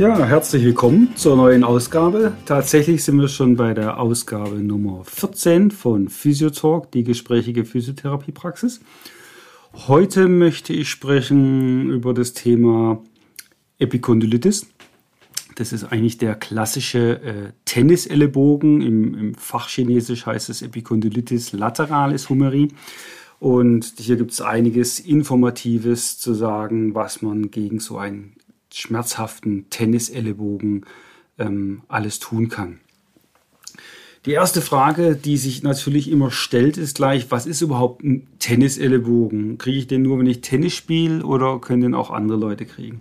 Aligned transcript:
Ja, 0.00 0.24
herzlich 0.24 0.64
willkommen 0.64 1.14
zur 1.14 1.36
neuen 1.36 1.62
Ausgabe. 1.62 2.32
Tatsächlich 2.46 3.04
sind 3.04 3.20
wir 3.20 3.28
schon 3.28 3.56
bei 3.56 3.74
der 3.74 4.00
Ausgabe 4.00 4.54
Nummer 4.54 5.04
14 5.04 5.70
von 5.70 6.08
Physiotalk, 6.08 6.90
die 6.90 7.04
gesprächige 7.04 7.66
Physiotherapiepraxis. 7.66 8.80
Heute 9.88 10.28
möchte 10.28 10.72
ich 10.72 10.88
sprechen 10.88 11.90
über 11.90 12.14
das 12.14 12.32
Thema 12.32 13.02
Epikondylitis. 13.78 14.68
Das 15.56 15.70
ist 15.70 15.84
eigentlich 15.84 16.16
der 16.16 16.34
klassische 16.34 17.22
äh, 17.22 17.52
Tennisellebogen. 17.66 18.80
Im, 18.80 19.14
Im 19.14 19.34
Fachchinesisch 19.34 20.24
heißt 20.24 20.48
es 20.48 20.62
Epikondylitis 20.62 21.52
lateralis 21.52 22.30
humeri. 22.30 22.68
Und 23.38 23.92
hier 23.98 24.16
gibt 24.16 24.32
es 24.32 24.40
einiges 24.40 24.98
Informatives 24.98 26.18
zu 26.18 26.32
sagen, 26.32 26.94
was 26.94 27.20
man 27.20 27.50
gegen 27.50 27.80
so 27.80 27.98
ein 27.98 28.32
schmerzhaften 28.72 29.68
Tennisellebogen 29.70 30.86
ähm, 31.38 31.82
alles 31.88 32.18
tun 32.18 32.48
kann. 32.48 32.80
Die 34.26 34.32
erste 34.32 34.60
Frage, 34.60 35.16
die 35.16 35.38
sich 35.38 35.62
natürlich 35.62 36.10
immer 36.10 36.30
stellt, 36.30 36.76
ist 36.76 36.96
gleich, 36.96 37.30
was 37.30 37.46
ist 37.46 37.62
überhaupt 37.62 38.04
ein 38.04 38.26
Tennisellebogen? 38.38 39.56
Kriege 39.56 39.78
ich 39.78 39.86
den 39.86 40.02
nur, 40.02 40.18
wenn 40.18 40.26
ich 40.26 40.42
Tennis 40.42 40.74
spiele 40.74 41.24
oder 41.24 41.58
können 41.58 41.80
den 41.80 41.94
auch 41.94 42.10
andere 42.10 42.38
Leute 42.38 42.66
kriegen? 42.66 43.00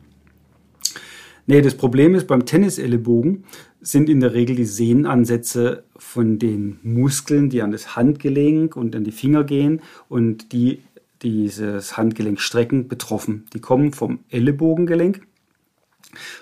Nee, 1.45 1.61
das 1.61 1.75
Problem 1.75 2.15
ist, 2.15 2.27
beim 2.27 2.45
Tennisellebogen 2.45 3.43
sind 3.81 4.07
in 4.07 4.21
der 4.21 4.33
Regel 4.33 4.55
die 4.55 4.65
Sehnenansätze 4.65 5.83
von 5.97 6.39
den 6.39 6.79
Muskeln, 6.83 7.49
die 7.49 7.61
an 7.61 7.71
das 7.71 7.97
Handgelenk 7.97 8.77
und 8.77 8.95
an 8.95 9.03
die 9.03 9.11
Finger 9.11 9.43
gehen 9.43 9.81
und 10.07 10.53
die 10.53 10.83
dieses 11.21 11.97
Handgelenk 11.97 12.39
strecken, 12.39 12.87
betroffen. 12.87 13.45
Die 13.53 13.59
kommen 13.59 13.91
vom 13.91 14.19
Ellenbogengelenk 14.29 15.21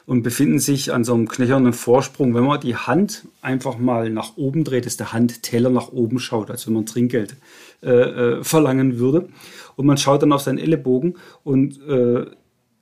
und 0.06 0.24
befinden 0.24 0.60
sich 0.60 0.94
an 0.94 1.04
so 1.04 1.14
einem 1.14 1.28
knöchernen 1.28 1.74
Vorsprung. 1.74 2.34
Wenn 2.34 2.46
man 2.46 2.60
die 2.60 2.76
Hand 2.76 3.28
einfach 3.42 3.78
mal 3.78 4.10
nach 4.10 4.38
oben 4.38 4.64
dreht, 4.64 4.86
ist 4.86 5.00
der 5.00 5.14
Handteller 5.14 5.70
nach 5.70 5.92
oben 5.92 6.20
schaut, 6.20 6.50
als 6.50 6.68
wenn 6.68 6.74
man 6.74 6.86
Trinkgeld 6.86 7.36
äh, 7.84 7.90
äh, 7.90 8.44
verlangen 8.44 9.00
würde. 9.00 9.30
Und 9.76 9.86
man 9.86 9.98
schaut 9.98 10.22
dann 10.22 10.32
auf 10.32 10.42
seinen 10.42 10.58
Ellenbogen 10.58 11.16
und 11.44 11.82
äh, 11.88 12.26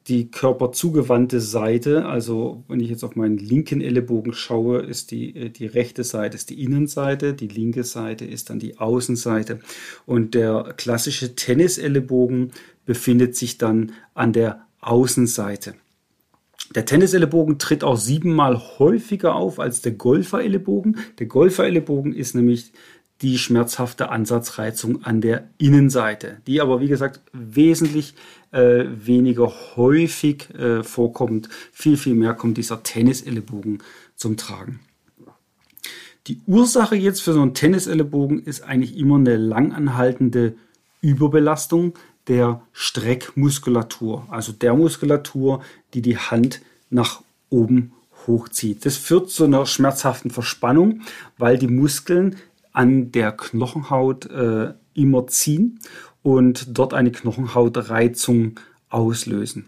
die 0.07 0.29
körperzugewandte 0.29 1.41
Seite, 1.41 2.05
also 2.05 2.63
wenn 2.67 2.79
ich 2.79 2.89
jetzt 2.89 3.03
auf 3.03 3.15
meinen 3.15 3.37
linken 3.37 3.81
Ellenbogen 3.81 4.33
schaue, 4.33 4.79
ist 4.79 5.09
die, 5.11 5.35
äh, 5.35 5.49
die 5.49 5.65
rechte 5.65 6.03
Seite 6.03 6.35
ist 6.35 6.49
die 6.49 6.63
Innenseite, 6.63 7.33
die 7.33 7.47
linke 7.47 7.83
Seite 7.83 8.25
ist 8.25 8.49
dann 8.49 8.59
die 8.59 8.77
Außenseite. 8.77 9.59
Und 10.05 10.35
der 10.35 10.73
klassische 10.77 11.35
Tennisellenbogen 11.35 12.51
befindet 12.85 13.35
sich 13.35 13.57
dann 13.57 13.93
an 14.13 14.31
der 14.31 14.65
Außenseite. 14.79 15.73
Der 16.75 16.85
Tennisellenbogen 16.85 17.57
tritt 17.57 17.83
auch 17.83 17.95
siebenmal 17.95 18.61
häufiger 18.79 19.35
auf 19.35 19.59
als 19.59 19.81
der 19.81 19.93
Golferellenbogen. 19.93 20.97
Der 21.19 21.25
Golferellenbogen 21.27 22.13
ist 22.13 22.35
nämlich 22.35 22.73
die 23.21 23.37
schmerzhafte 23.37 24.09
Ansatzreizung 24.09 25.03
an 25.03 25.21
der 25.21 25.47
Innenseite, 25.57 26.41
die 26.47 26.59
aber 26.59 26.81
wie 26.81 26.89
gesagt 26.89 27.21
wesentlich 27.31 28.13
äh, 28.51 28.83
weniger 28.87 29.53
häufig 29.77 30.53
äh, 30.53 30.83
vorkommt. 30.83 31.47
Viel, 31.71 31.95
viel 31.95 32.13
mehr 32.13 32.33
kommt 32.33 32.57
dieser 32.57 32.83
Tennisellenbogen 32.83 33.81
zum 34.17 34.35
Tragen. 34.35 34.81
Die 36.27 36.41
Ursache 36.45 36.95
jetzt 36.95 37.21
für 37.21 37.33
so 37.33 37.41
einen 37.41 37.53
Tennisellenbogen 37.53 38.43
ist 38.43 38.63
eigentlich 38.63 38.97
immer 38.97 39.15
eine 39.15 39.37
langanhaltende 39.37 40.55
Überbelastung 40.99 41.93
der 42.27 42.61
Streckmuskulatur, 42.73 44.25
also 44.29 44.51
der 44.51 44.73
Muskulatur, 44.73 45.61
die 45.93 46.01
die 46.01 46.17
Hand 46.17 46.61
nach 46.89 47.21
oben 47.49 47.93
hochzieht. 48.27 48.85
Das 48.85 48.97
führt 48.97 49.29
zu 49.29 49.43
einer 49.43 49.65
schmerzhaften 49.65 50.31
Verspannung, 50.31 51.01
weil 51.37 51.57
die 51.57 51.67
Muskeln 51.67 52.37
an 52.73 53.11
der 53.11 53.31
Knochenhaut 53.31 54.25
äh, 54.25 54.73
immer 54.93 55.27
ziehen 55.27 55.79
und 56.23 56.77
dort 56.77 56.93
eine 56.93 57.11
Knochenhautreizung 57.11 58.59
auslösen. 58.89 59.67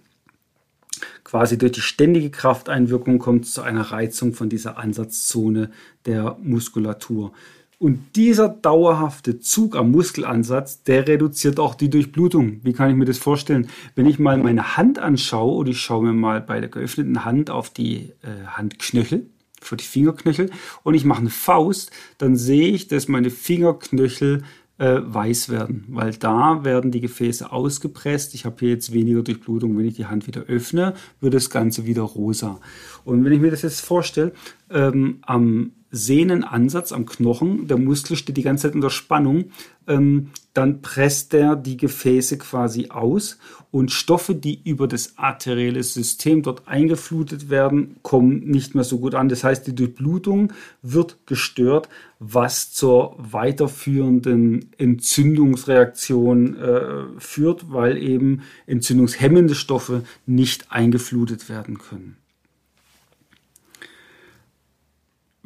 Quasi 1.24 1.58
durch 1.58 1.74
die 1.74 1.82
ständige 1.82 2.30
Krafteinwirkung 2.30 3.20
kommt 3.20 3.46
es 3.46 3.54
zu 3.54 3.62
einer 3.62 3.82
Reizung 3.82 4.34
von 4.34 4.50
dieser 4.50 4.78
Ansatzzone 4.78 5.72
der 6.06 6.38
Muskulatur. 6.42 7.34
Und 7.80 8.16
dieser 8.16 8.50
dauerhafte 8.50 9.40
Zug 9.40 9.76
am 9.76 9.92
Muskelansatz, 9.92 10.82
der 10.82 11.08
reduziert 11.08 11.60
auch 11.60 11.76
die 11.76 11.92
Durchblutung. 11.92 12.60
Wie 12.64 12.74
kann 12.74 12.90
ich 12.90 12.96
mir 12.96 13.06
das 13.06 13.20
vorstellen? 13.20 13.70
Wenn 13.94 14.08
ich 14.08 14.18
mal 14.18 14.38
meine 14.38 14.78
Hand 14.78 14.98
anschaue 14.98 15.58
und 15.60 15.70
ich 15.70 15.80
schaue 15.80 16.04
mir 16.06 16.14
mal 16.14 16.42
bei 16.42 16.60
der 16.60 16.70
geöffneten 16.70 17.24
Hand 17.24 17.52
auf 17.52 17.70
die 17.70 18.14
äh, 18.24 18.48
Handknöchel, 18.48 19.30
für 19.62 19.78
die 19.78 19.84
Fingerknöchel 19.84 20.50
und 20.84 20.94
ich 20.94 21.06
mache 21.06 21.22
eine 21.22 21.30
Faust, 21.30 21.92
dann 22.18 22.36
sehe 22.36 22.70
ich, 22.70 22.88
dass 22.88 23.08
meine 23.08 23.30
Fingerknöchel 23.30 24.44
äh, 24.78 25.00
weiß 25.02 25.50
werden, 25.50 25.86
weil 25.90 26.14
da 26.14 26.64
werden 26.64 26.92
die 26.92 27.02
Gefäße 27.02 27.52
ausgepresst. 27.52 28.36
Ich 28.36 28.46
habe 28.46 28.58
hier 28.60 28.70
jetzt 28.70 28.94
weniger 28.94 29.24
Durchblutung. 29.24 29.78
Wenn 29.78 29.88
ich 29.88 29.96
die 29.96 30.06
Hand 30.06 30.28
wieder 30.28 30.42
öffne, 30.42 30.94
wird 31.20 31.34
das 31.34 31.50
Ganze 31.50 31.86
wieder 31.86 32.04
rosa. 32.04 32.60
Und 33.04 33.26
wenn 33.26 33.32
ich 33.32 33.40
mir 33.40 33.52
das 33.52 33.64
jetzt 33.64 33.82
vorstelle, 33.82 34.34
ähm, 34.70 35.20
am 35.24 35.72
Sehnenansatz 35.92 36.92
am 36.92 37.06
Knochen, 37.06 37.68
der 37.68 37.78
Muskel 37.78 38.18
steht 38.18 38.38
die 38.38 38.44
ganze 38.44 38.68
Zeit 38.68 38.76
unter 38.76 38.90
Spannung, 38.90 39.52
ähm, 39.88 40.30
dann 40.54 40.82
presst 40.82 41.34
er 41.34 41.56
die 41.56 41.78
Gefäße 41.78 42.38
quasi 42.38 42.90
aus 42.90 43.38
und 43.72 43.92
Stoffe, 43.92 44.36
die 44.36 44.62
über 44.64 44.88
das 44.88 45.18
arterielle 45.18 45.84
System 45.84 46.42
dort 46.42 46.68
eingeflutet 46.68 47.50
werden, 47.50 47.98
kommen 48.02 48.40
nicht 48.40 48.76
mehr 48.76 48.84
so 48.84 49.00
gut 49.00 49.16
an. 49.16 49.30
Das 49.30 49.44
heißt, 49.44 49.68
die 49.68 49.76
Durchblutung 49.76 50.52
wird 50.82 51.18
gestört, 51.26 51.90
was 52.20 52.72
zur 52.74 53.16
weiterführenden 53.18 54.72
Entzündungsreaktion 54.78 56.56
äh, 56.58 57.04
führt, 57.20 57.72
weil 57.72 57.98
eben 57.98 58.42
entzündungshemmende 58.66 59.56
Stoffe 59.56 60.04
nicht 60.26 60.72
eingeflutet 60.72 61.50
werden 61.50 61.78
können. 61.78 62.18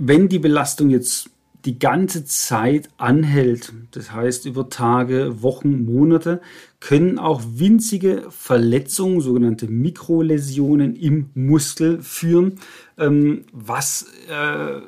Wenn 0.04 0.30
die 0.30 0.40
Belastung 0.40 0.90
jetzt 0.90 1.30
die 1.66 1.78
ganze 1.78 2.26
Zeit 2.26 2.90
anhält, 2.98 3.72
das 3.92 4.12
heißt 4.12 4.48
über 4.48 4.68
Tage, 4.70 5.44
Wochen, 5.44 5.86
Monate, 5.86 6.42
können 6.80 7.20
auch 7.20 7.44
winzige 7.46 8.26
Verletzungen, 8.32 9.22
sogenannte 9.22 9.68
Mikroläsionen 9.68 10.96
im 10.96 11.30
Muskel 11.36 12.02
führen, 12.02 12.60
ähm, 12.98 13.46
was 13.54 14.08
äh, 14.28 14.82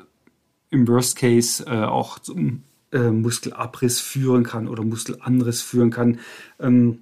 im 0.70 0.88
Worst 0.88 1.16
Case 1.16 1.64
äh, 1.64 1.84
auch 1.84 2.18
zum 2.18 2.64
äh, 2.90 3.10
Muskelabriss 3.10 4.00
führen 4.00 4.42
kann 4.42 4.66
oder 4.66 4.82
Muskelanriss 4.82 5.62
führen 5.62 5.90
kann, 5.90 6.18
ähm, 6.58 7.00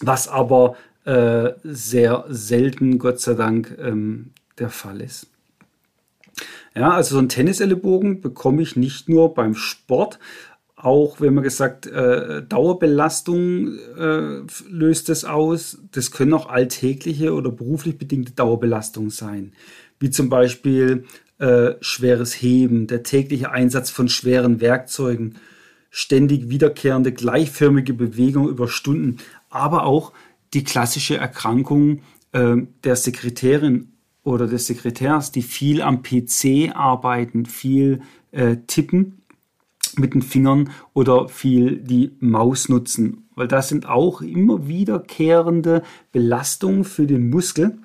was 0.00 0.28
aber 0.28 0.76
sehr 1.62 2.24
selten, 2.28 2.98
Gott 2.98 3.20
sei 3.20 3.34
Dank, 3.34 3.78
ähm, 3.80 4.32
der 4.58 4.70
Fall 4.70 5.00
ist. 5.00 5.28
Ja, 6.76 6.90
also 6.90 7.14
so 7.14 7.20
ein 7.20 7.30
Tennisellenbogen 7.30 8.20
bekomme 8.20 8.60
ich 8.60 8.76
nicht 8.76 9.08
nur 9.08 9.32
beim 9.32 9.54
Sport, 9.54 10.18
auch 10.76 11.22
wenn 11.22 11.32
man 11.32 11.42
gesagt, 11.42 11.86
äh, 11.86 12.42
Dauerbelastung 12.42 13.78
äh, 13.96 14.42
löst 14.68 15.08
es 15.08 15.24
aus. 15.24 15.78
Das 15.92 16.10
können 16.10 16.34
auch 16.34 16.50
alltägliche 16.50 17.32
oder 17.32 17.50
beruflich 17.50 17.96
bedingte 17.96 18.32
Dauerbelastungen 18.32 19.08
sein, 19.08 19.52
wie 19.98 20.10
zum 20.10 20.28
Beispiel 20.28 21.04
äh, 21.38 21.72
schweres 21.80 22.34
Heben, 22.34 22.86
der 22.86 23.02
tägliche 23.02 23.50
Einsatz 23.52 23.88
von 23.88 24.10
schweren 24.10 24.60
Werkzeugen, 24.60 25.36
ständig 25.88 26.50
wiederkehrende 26.50 27.10
gleichförmige 27.10 27.94
Bewegung 27.94 28.50
über 28.50 28.68
Stunden, 28.68 29.16
aber 29.48 29.86
auch 29.86 30.12
die 30.52 30.62
klassische 30.62 31.16
Erkrankung 31.16 32.02
äh, 32.32 32.56
der 32.84 32.96
Sekretärin 32.96 33.95
oder 34.26 34.48
des 34.48 34.66
Sekretärs, 34.66 35.30
die 35.30 35.42
viel 35.42 35.80
am 35.80 36.02
PC 36.02 36.74
arbeiten, 36.74 37.46
viel 37.46 38.00
äh, 38.32 38.56
tippen 38.66 39.22
mit 39.96 40.14
den 40.14 40.22
Fingern 40.22 40.70
oder 40.94 41.28
viel 41.28 41.76
die 41.76 42.10
Maus 42.18 42.68
nutzen, 42.68 43.28
weil 43.36 43.46
das 43.46 43.68
sind 43.68 43.88
auch 43.88 44.20
immer 44.22 44.66
wiederkehrende 44.66 45.84
Belastungen 46.10 46.82
für 46.82 47.06
den 47.06 47.30
Muskel. 47.30 47.78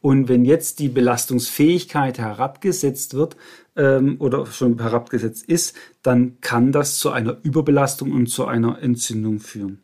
Und 0.00 0.30
wenn 0.30 0.46
jetzt 0.46 0.78
die 0.78 0.88
Belastungsfähigkeit 0.88 2.18
herabgesetzt 2.18 3.12
wird 3.12 3.36
ähm, 3.76 4.16
oder 4.20 4.46
schon 4.46 4.80
herabgesetzt 4.80 5.44
ist, 5.46 5.76
dann 6.02 6.40
kann 6.40 6.72
das 6.72 6.98
zu 6.98 7.10
einer 7.10 7.36
Überbelastung 7.42 8.12
und 8.12 8.28
zu 8.28 8.46
einer 8.46 8.80
Entzündung 8.80 9.38
führen. 9.38 9.82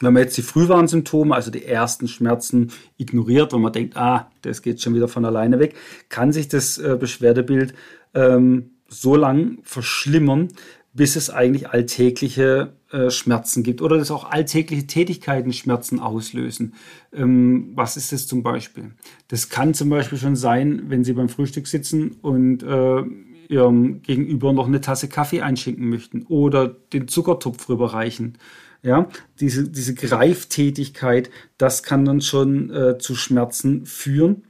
Wenn 0.00 0.12
man 0.12 0.22
jetzt 0.22 0.36
die 0.36 0.42
Frühwarnsymptome, 0.42 1.34
also 1.34 1.50
die 1.50 1.64
ersten 1.64 2.08
Schmerzen 2.08 2.72
ignoriert, 2.98 3.52
wenn 3.52 3.62
man 3.62 3.72
denkt, 3.72 3.96
ah, 3.96 4.30
das 4.42 4.62
geht 4.62 4.80
schon 4.80 4.94
wieder 4.94 5.08
von 5.08 5.24
alleine 5.24 5.58
weg, 5.58 5.74
kann 6.08 6.32
sich 6.32 6.48
das 6.48 6.78
äh, 6.78 6.96
Beschwerdebild 6.98 7.74
ähm, 8.14 8.70
so 8.88 9.16
lang 9.16 9.58
verschlimmern, 9.62 10.48
bis 10.92 11.16
es 11.16 11.28
eigentlich 11.28 11.68
alltägliche 11.68 12.72
äh, 12.90 13.10
Schmerzen 13.10 13.62
gibt 13.62 13.82
oder 13.82 13.98
dass 13.98 14.10
auch 14.10 14.30
alltägliche 14.30 14.86
Tätigkeiten 14.86 15.52
Schmerzen 15.52 16.00
auslösen. 16.00 16.74
Ähm, 17.12 17.72
was 17.74 17.96
ist 17.96 18.12
das 18.12 18.26
zum 18.26 18.42
Beispiel? 18.42 18.92
Das 19.28 19.50
kann 19.50 19.74
zum 19.74 19.90
Beispiel 19.90 20.18
schon 20.18 20.36
sein, 20.36 20.84
wenn 20.88 21.04
Sie 21.04 21.12
beim 21.12 21.28
Frühstück 21.28 21.66
sitzen 21.66 22.12
und 22.22 22.62
äh, 22.62 23.02
Ihrem 23.48 24.02
Gegenüber 24.02 24.52
noch 24.52 24.66
eine 24.66 24.80
Tasse 24.80 25.08
Kaffee 25.08 25.42
einschenken 25.42 25.88
möchten 25.88 26.22
oder 26.26 26.68
den 26.68 27.08
Zuckertopf 27.08 27.68
rüberreichen 27.68 28.38
ja, 28.86 29.08
diese, 29.40 29.68
diese 29.68 29.94
Greiftätigkeit, 29.94 31.28
das 31.58 31.82
kann 31.82 32.04
dann 32.04 32.20
schon 32.20 32.70
äh, 32.70 32.98
zu 32.98 33.16
Schmerzen 33.16 33.84
führen 33.84 34.44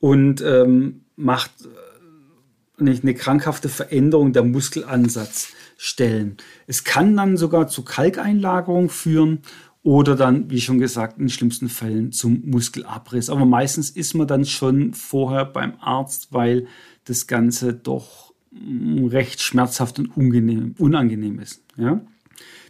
und 0.00 0.40
ähm, 0.40 1.02
macht 1.14 1.50
äh, 1.60 2.82
nicht 2.82 3.02
eine 3.02 3.12
krankhafte 3.12 3.68
Veränderung 3.68 4.32
der 4.32 4.44
Muskelansatz 4.44 5.52
stellen. 5.76 6.38
Es 6.66 6.84
kann 6.84 7.14
dann 7.14 7.36
sogar 7.36 7.68
zu 7.68 7.84
Kalkeinlagerung 7.84 8.88
führen 8.88 9.40
oder 9.82 10.16
dann, 10.16 10.48
wie 10.50 10.62
schon 10.62 10.78
gesagt, 10.78 11.18
in 11.18 11.28
schlimmsten 11.28 11.68
Fällen 11.68 12.12
zum 12.12 12.40
Muskelabriss. 12.46 13.28
Aber 13.28 13.44
meistens 13.44 13.90
ist 13.90 14.14
man 14.14 14.26
dann 14.26 14.46
schon 14.46 14.94
vorher 14.94 15.44
beim 15.44 15.74
Arzt, 15.80 16.28
weil 16.30 16.66
das 17.04 17.26
Ganze 17.26 17.74
doch 17.74 18.32
mm, 18.52 19.04
recht 19.08 19.42
schmerzhaft 19.42 19.98
und 19.98 20.16
unangenehm, 20.16 20.74
unangenehm 20.78 21.40
ist. 21.40 21.62
Ja? 21.76 22.00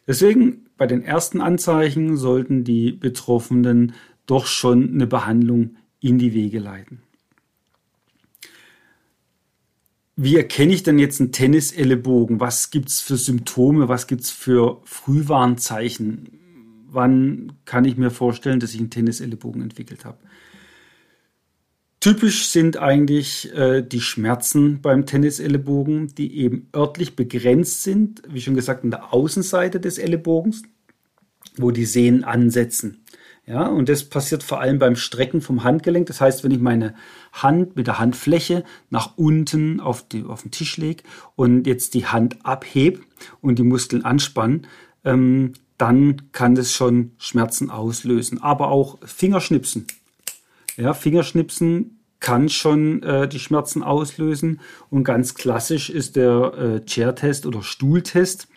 Deswegen 0.06 0.66
bei 0.76 0.86
den 0.86 1.02
ersten 1.02 1.40
Anzeichen 1.40 2.16
sollten 2.16 2.64
die 2.64 2.92
Betroffenen 2.92 3.94
doch 4.26 4.46
schon 4.46 4.94
eine 4.94 5.06
Behandlung 5.06 5.76
in 6.00 6.18
die 6.18 6.34
Wege 6.34 6.58
leiten. 6.58 7.02
Wie 10.16 10.36
erkenne 10.36 10.74
ich 10.74 10.82
denn 10.82 10.98
jetzt 10.98 11.20
einen 11.20 11.32
Tennisellebogen? 11.32 12.38
Was 12.38 12.70
gibt 12.70 12.88
es 12.90 13.00
für 13.00 13.16
Symptome? 13.16 13.88
Was 13.88 14.06
gibt 14.06 14.22
es 14.22 14.30
für 14.30 14.80
Frühwarnzeichen? 14.84 16.38
Wann 16.90 17.52
kann 17.64 17.86
ich 17.86 17.96
mir 17.96 18.10
vorstellen, 18.10 18.60
dass 18.60 18.74
ich 18.74 18.80
einen 18.80 18.90
Tennisellebogen 18.90 19.62
entwickelt 19.62 20.04
habe? 20.04 20.18
Typisch 22.02 22.48
sind 22.48 22.78
eigentlich 22.78 23.54
äh, 23.54 23.80
die 23.80 24.00
Schmerzen 24.00 24.80
beim 24.80 25.06
Tennisellebogen, 25.06 26.12
die 26.16 26.36
eben 26.36 26.68
örtlich 26.74 27.14
begrenzt 27.14 27.84
sind, 27.84 28.22
wie 28.28 28.40
schon 28.40 28.56
gesagt, 28.56 28.82
an 28.82 28.90
der 28.90 29.14
Außenseite 29.14 29.78
des 29.78 29.98
Ellenbogens, 29.98 30.64
wo 31.56 31.70
die 31.70 31.84
Sehnen 31.84 32.24
ansetzen. 32.24 33.04
Ja, 33.46 33.68
und 33.68 33.88
das 33.88 34.02
passiert 34.02 34.42
vor 34.42 34.60
allem 34.60 34.80
beim 34.80 34.96
Strecken 34.96 35.42
vom 35.42 35.62
Handgelenk. 35.62 36.08
Das 36.08 36.20
heißt, 36.20 36.42
wenn 36.42 36.50
ich 36.50 36.58
meine 36.58 36.96
Hand 37.32 37.76
mit 37.76 37.86
der 37.86 38.00
Handfläche 38.00 38.64
nach 38.90 39.16
unten 39.16 39.78
auf, 39.78 40.02
die, 40.08 40.24
auf 40.24 40.42
den 40.42 40.50
Tisch 40.50 40.78
lege 40.78 41.04
und 41.36 41.68
jetzt 41.68 41.94
die 41.94 42.06
Hand 42.06 42.44
abhebe 42.44 42.98
und 43.40 43.60
die 43.60 43.62
Muskeln 43.62 44.04
anspannen, 44.04 44.66
ähm, 45.04 45.52
dann 45.78 46.32
kann 46.32 46.56
das 46.56 46.72
schon 46.72 47.12
Schmerzen 47.18 47.70
auslösen. 47.70 48.42
Aber 48.42 48.72
auch 48.72 48.98
Fingerschnipsen 49.06 49.86
ja, 50.76 50.94
Fingerschnipsen 50.94 51.98
kann 52.20 52.48
schon 52.48 53.02
äh, 53.02 53.28
die 53.28 53.40
Schmerzen 53.40 53.82
auslösen. 53.82 54.60
Und 54.90 55.04
ganz 55.04 55.34
klassisch 55.34 55.90
ist 55.90 56.16
der 56.16 56.54
äh, 56.54 56.84
Chair-Test 56.84 57.46
oder 57.46 57.62
Stuhltest. 57.62 58.48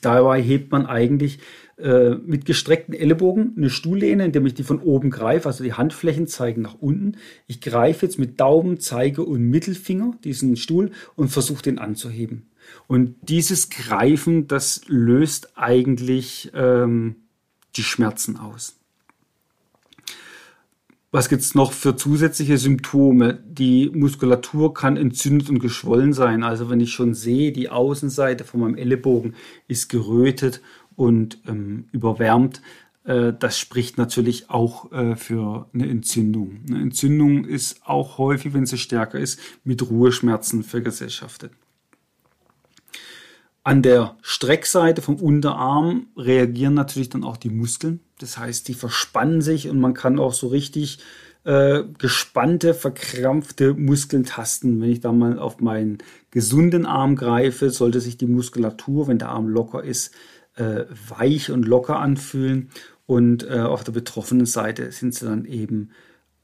Dabei 0.00 0.40
hebt 0.40 0.70
man 0.70 0.86
eigentlich 0.86 1.40
äh, 1.76 2.14
mit 2.14 2.44
gestreckten 2.44 2.94
Ellenbogen 2.94 3.54
eine 3.56 3.68
Stuhllehne, 3.68 4.24
indem 4.24 4.46
ich 4.46 4.54
die 4.54 4.62
von 4.62 4.80
oben 4.80 5.10
greife, 5.10 5.48
also 5.48 5.64
die 5.64 5.74
Handflächen 5.74 6.28
zeigen 6.28 6.62
nach 6.62 6.74
unten. 6.74 7.16
Ich 7.46 7.60
greife 7.60 8.06
jetzt 8.06 8.18
mit 8.18 8.38
Daumen, 8.40 8.80
Zeige 8.80 9.22
und 9.22 9.42
Mittelfinger 9.42 10.16
diesen 10.24 10.56
Stuhl 10.56 10.92
und 11.16 11.28
versuche 11.28 11.62
den 11.62 11.78
anzuheben. 11.78 12.50
Und 12.86 13.16
dieses 13.22 13.70
Greifen, 13.70 14.46
das 14.46 14.82
löst 14.86 15.56
eigentlich 15.56 16.50
ähm, 16.54 17.16
die 17.76 17.82
Schmerzen 17.82 18.36
aus. 18.36 18.77
Was 21.10 21.30
gibt 21.30 21.40
es 21.40 21.54
noch 21.54 21.72
für 21.72 21.96
zusätzliche 21.96 22.58
Symptome? 22.58 23.42
Die 23.46 23.90
Muskulatur 23.94 24.74
kann 24.74 24.98
entzündet 24.98 25.48
und 25.48 25.58
geschwollen 25.58 26.12
sein. 26.12 26.42
Also 26.42 26.68
wenn 26.68 26.80
ich 26.80 26.92
schon 26.92 27.14
sehe, 27.14 27.50
die 27.50 27.70
Außenseite 27.70 28.44
von 28.44 28.60
meinem 28.60 28.76
Ellenbogen 28.76 29.34
ist 29.68 29.88
gerötet 29.88 30.60
und 30.96 31.40
ähm, 31.46 31.88
überwärmt, 31.92 32.60
äh, 33.04 33.32
das 33.32 33.58
spricht 33.58 33.96
natürlich 33.96 34.50
auch 34.50 34.92
äh, 34.92 35.16
für 35.16 35.70
eine 35.72 35.88
Entzündung. 35.88 36.60
Eine 36.68 36.82
Entzündung 36.82 37.46
ist 37.46 37.80
auch 37.86 38.18
häufig, 38.18 38.52
wenn 38.52 38.66
sie 38.66 38.76
stärker 38.76 39.18
ist, 39.18 39.40
mit 39.64 39.88
Ruheschmerzen 39.90 40.62
vergesellschaftet. 40.62 41.52
An 43.64 43.80
der 43.80 44.16
Streckseite 44.20 45.00
vom 45.00 45.16
Unterarm 45.16 46.08
reagieren 46.18 46.74
natürlich 46.74 47.08
dann 47.08 47.24
auch 47.24 47.38
die 47.38 47.50
Muskeln. 47.50 48.00
Das 48.18 48.38
heißt, 48.38 48.68
die 48.68 48.74
verspannen 48.74 49.42
sich 49.42 49.68
und 49.68 49.80
man 49.80 49.94
kann 49.94 50.18
auch 50.18 50.32
so 50.32 50.48
richtig 50.48 50.98
äh, 51.44 51.84
gespannte, 51.98 52.74
verkrampfte 52.74 53.74
Muskeln 53.74 54.24
tasten. 54.24 54.80
Wenn 54.80 54.90
ich 54.90 55.00
da 55.00 55.12
mal 55.12 55.38
auf 55.38 55.60
meinen 55.60 55.98
gesunden 56.30 56.86
Arm 56.86 57.16
greife, 57.16 57.70
sollte 57.70 58.00
sich 58.00 58.16
die 58.16 58.26
Muskulatur, 58.26 59.08
wenn 59.08 59.18
der 59.18 59.30
Arm 59.30 59.48
locker 59.48 59.82
ist, 59.82 60.14
äh, 60.56 60.84
weich 61.08 61.50
und 61.50 61.66
locker 61.66 61.98
anfühlen. 61.98 62.70
Und 63.06 63.48
äh, 63.48 63.60
auf 63.60 63.84
der 63.84 63.92
betroffenen 63.92 64.46
Seite 64.46 64.92
sind 64.92 65.14
sie 65.14 65.24
dann 65.24 65.44
eben 65.46 65.90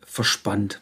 verspannt 0.00 0.80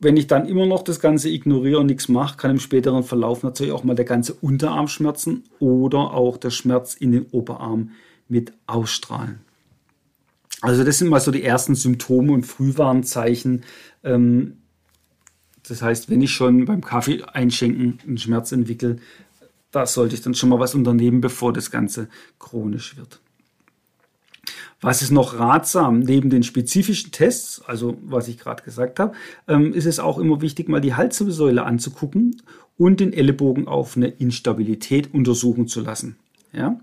wenn 0.00 0.16
ich 0.16 0.26
dann 0.26 0.46
immer 0.46 0.66
noch 0.66 0.82
das 0.82 1.00
Ganze 1.00 1.28
ignoriere 1.28 1.80
und 1.80 1.86
nichts 1.86 2.08
mache, 2.08 2.36
kann 2.36 2.52
im 2.52 2.60
späteren 2.60 3.02
Verlauf 3.02 3.42
natürlich 3.42 3.72
auch 3.72 3.84
mal 3.84 3.96
der 3.96 4.04
ganze 4.04 4.34
Unterarm 4.34 4.88
schmerzen 4.88 5.44
oder 5.58 6.14
auch 6.14 6.36
der 6.36 6.50
Schmerz 6.50 6.94
in 6.94 7.12
den 7.12 7.26
Oberarm 7.32 7.90
mit 8.28 8.52
ausstrahlen. 8.66 9.40
Also 10.60 10.84
das 10.84 10.98
sind 10.98 11.08
mal 11.08 11.20
so 11.20 11.30
die 11.30 11.44
ersten 11.44 11.74
Symptome 11.74 12.32
und 12.32 12.44
Frühwarnzeichen. 12.44 13.64
Ähm, 14.02 14.58
das 15.68 15.82
heißt, 15.82 16.10
wenn 16.10 16.22
ich 16.22 16.32
schon 16.32 16.64
beim 16.64 16.80
Kaffee 16.80 17.22
einschenken 17.22 18.00
einen 18.06 18.18
Schmerz 18.18 18.52
entwickle, 18.52 18.96
da 19.70 19.86
sollte 19.86 20.14
ich 20.14 20.22
dann 20.22 20.34
schon 20.34 20.48
mal 20.48 20.58
was 20.58 20.74
unternehmen, 20.74 21.20
bevor 21.20 21.52
das 21.52 21.70
Ganze 21.70 22.08
chronisch 22.38 22.96
wird. 22.96 23.20
Was 24.80 25.02
ist 25.02 25.10
noch 25.10 25.38
ratsam? 25.38 26.00
Neben 26.00 26.30
den 26.30 26.44
spezifischen 26.44 27.10
Tests, 27.10 27.60
also 27.66 27.98
was 28.02 28.28
ich 28.28 28.38
gerade 28.38 28.62
gesagt 28.62 29.00
habe, 29.00 29.14
ähm, 29.48 29.74
ist 29.74 29.86
es 29.86 29.98
auch 29.98 30.18
immer 30.18 30.40
wichtig, 30.40 30.68
mal 30.68 30.80
die 30.80 30.94
Halswirbelsäule 30.94 31.64
anzugucken 31.64 32.40
und 32.76 33.00
den 33.00 33.12
Ellenbogen 33.12 33.66
auf 33.66 33.96
eine 33.96 34.06
Instabilität 34.08 35.12
untersuchen 35.12 35.66
zu 35.66 35.80
lassen. 35.80 36.16
Ja? 36.52 36.78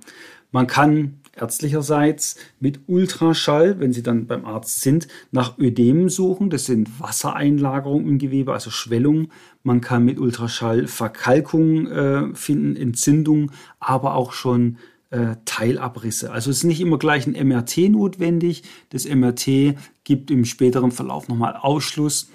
Man 0.52 0.68
kann 0.68 1.20
ärztlicherseits 1.36 2.38
mit 2.60 2.82
Ultraschall, 2.88 3.80
wenn 3.80 3.94
Sie 3.94 4.04
dann 4.04 4.28
beim 4.28 4.46
Arzt 4.46 4.82
sind, 4.82 5.08
nach 5.32 5.58
Ödemen 5.58 6.10
suchen. 6.10 6.50
Das 6.50 6.66
sind 6.66 7.00
Wassereinlagerungen 7.00 8.08
im 8.08 8.18
Gewebe, 8.18 8.54
also 8.54 8.70
Schwellungen. 8.70 9.32
Man 9.64 9.82
kann 9.82 10.06
mit 10.06 10.20
Ultraschall 10.20 10.88
Verkalkung 10.88 11.88
äh, 11.88 12.36
finden, 12.36 12.76
Entzündung, 12.76 13.52
aber 13.80 14.16
auch 14.16 14.32
schon 14.32 14.78
äh, 15.12 15.36
Teilabrisse. 15.46 16.32
Also 16.32 16.52
es 16.52 16.58
ist 16.58 16.64
nicht 16.64 16.82
immer 16.82 16.98
gleich 16.98 17.28
ein 17.28 17.48
MRT 17.48 17.90
notwendig. 17.90 18.64
Das 18.90 19.08
MRT 19.08 19.76
gibt 20.04 20.32
im 20.32 20.46
späteren 20.46 20.92
Verlauf 20.92 21.28
nochmal 21.28 21.56
Ausschluss, 21.56 22.30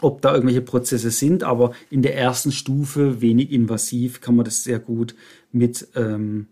ob 0.00 0.20
da 0.20 0.32
irgendwelche 0.34 0.62
Prozesse 0.62 1.10
sind, 1.10 1.44
aber 1.44 1.72
in 1.90 2.02
der 2.02 2.16
ersten 2.16 2.52
Stufe, 2.52 3.20
wenig 3.20 3.52
invasiv, 3.52 4.20
kann 4.20 4.36
man 4.36 4.44
das 4.44 4.64
sehr 4.64 4.80
gut 4.80 5.14
mit 5.52 5.88
ähm, 5.94 6.48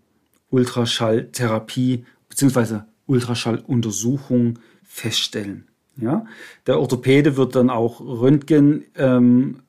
Ultraschalltherapie 0.50 2.04
bzw. 2.28 2.80
Ultraschalluntersuchung 3.07 4.59
feststellen. 4.85 5.69
Ja? 5.97 6.26
Der 6.66 6.80
Orthopäde 6.80 7.37
wird 7.37 7.54
dann 7.54 7.71
auch 7.71 8.00
Röntgen 8.00 8.85
ähm, 8.97 9.61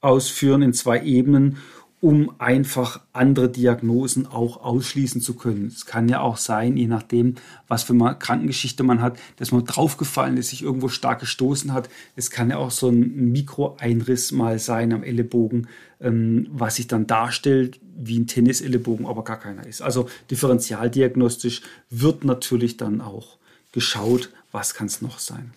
ausführen 0.00 0.62
in 0.62 0.72
zwei 0.72 1.02
Ebenen 1.02 1.58
um 2.00 2.34
einfach 2.38 3.00
andere 3.12 3.48
Diagnosen 3.48 4.26
auch 4.26 4.62
ausschließen 4.62 5.20
zu 5.20 5.34
können. 5.34 5.66
Es 5.66 5.86
kann 5.86 6.08
ja 6.08 6.20
auch 6.20 6.36
sein, 6.36 6.76
je 6.76 6.86
nachdem, 6.86 7.36
was 7.68 7.84
für 7.84 7.94
eine 7.94 8.14
Krankengeschichte 8.16 8.82
man 8.82 9.00
hat, 9.00 9.18
dass 9.36 9.50
man 9.50 9.64
draufgefallen 9.64 10.36
ist, 10.36 10.50
sich 10.50 10.62
irgendwo 10.62 10.88
stark 10.88 11.20
gestoßen 11.20 11.72
hat. 11.72 11.88
Es 12.14 12.30
kann 12.30 12.50
ja 12.50 12.58
auch 12.58 12.70
so 12.70 12.90
ein 12.90 13.32
Mikroeinriss 13.32 14.30
mal 14.32 14.58
sein 14.58 14.92
am 14.92 15.02
Ellenbogen, 15.02 15.68
ähm, 16.00 16.48
was 16.52 16.76
sich 16.76 16.86
dann 16.86 17.06
darstellt 17.06 17.80
wie 17.98 18.18
ein 18.18 18.26
Tennisellenbogen, 18.26 19.06
aber 19.06 19.24
gar 19.24 19.38
keiner 19.38 19.66
ist. 19.66 19.82
Also 19.82 20.08
differentialdiagnostisch 20.30 21.62
wird 21.90 22.24
natürlich 22.24 22.76
dann 22.76 23.00
auch 23.00 23.38
geschaut, 23.72 24.30
was 24.52 24.74
kann 24.74 24.86
es 24.86 25.02
noch 25.02 25.18
sein? 25.18 25.52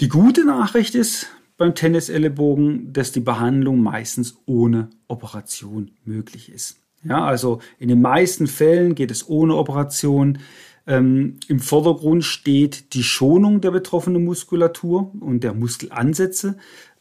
Die 0.00 0.08
gute 0.08 0.44
Nachricht 0.44 0.94
ist 0.94 1.28
beim 1.56 1.74
Tennisellenbogen, 1.74 2.92
dass 2.92 3.12
die 3.12 3.20
Behandlung 3.20 3.80
meistens 3.80 4.36
ohne 4.44 4.90
Operation 5.08 5.92
möglich 6.04 6.50
ist. 6.50 6.76
Ja, 7.04 7.24
also 7.24 7.60
in 7.78 7.88
den 7.88 8.00
meisten 8.00 8.46
Fällen 8.46 8.94
geht 8.94 9.10
es 9.10 9.28
ohne 9.28 9.56
Operation. 9.56 10.38
Ähm, 10.86 11.36
Im 11.48 11.60
Vordergrund 11.60 12.24
steht 12.24 12.94
die 12.94 13.02
Schonung 13.02 13.60
der 13.60 13.70
betroffenen 13.70 14.24
Muskulatur 14.24 15.12
und 15.20 15.44
der 15.44 15.54
Muskelansätze, 15.54 16.56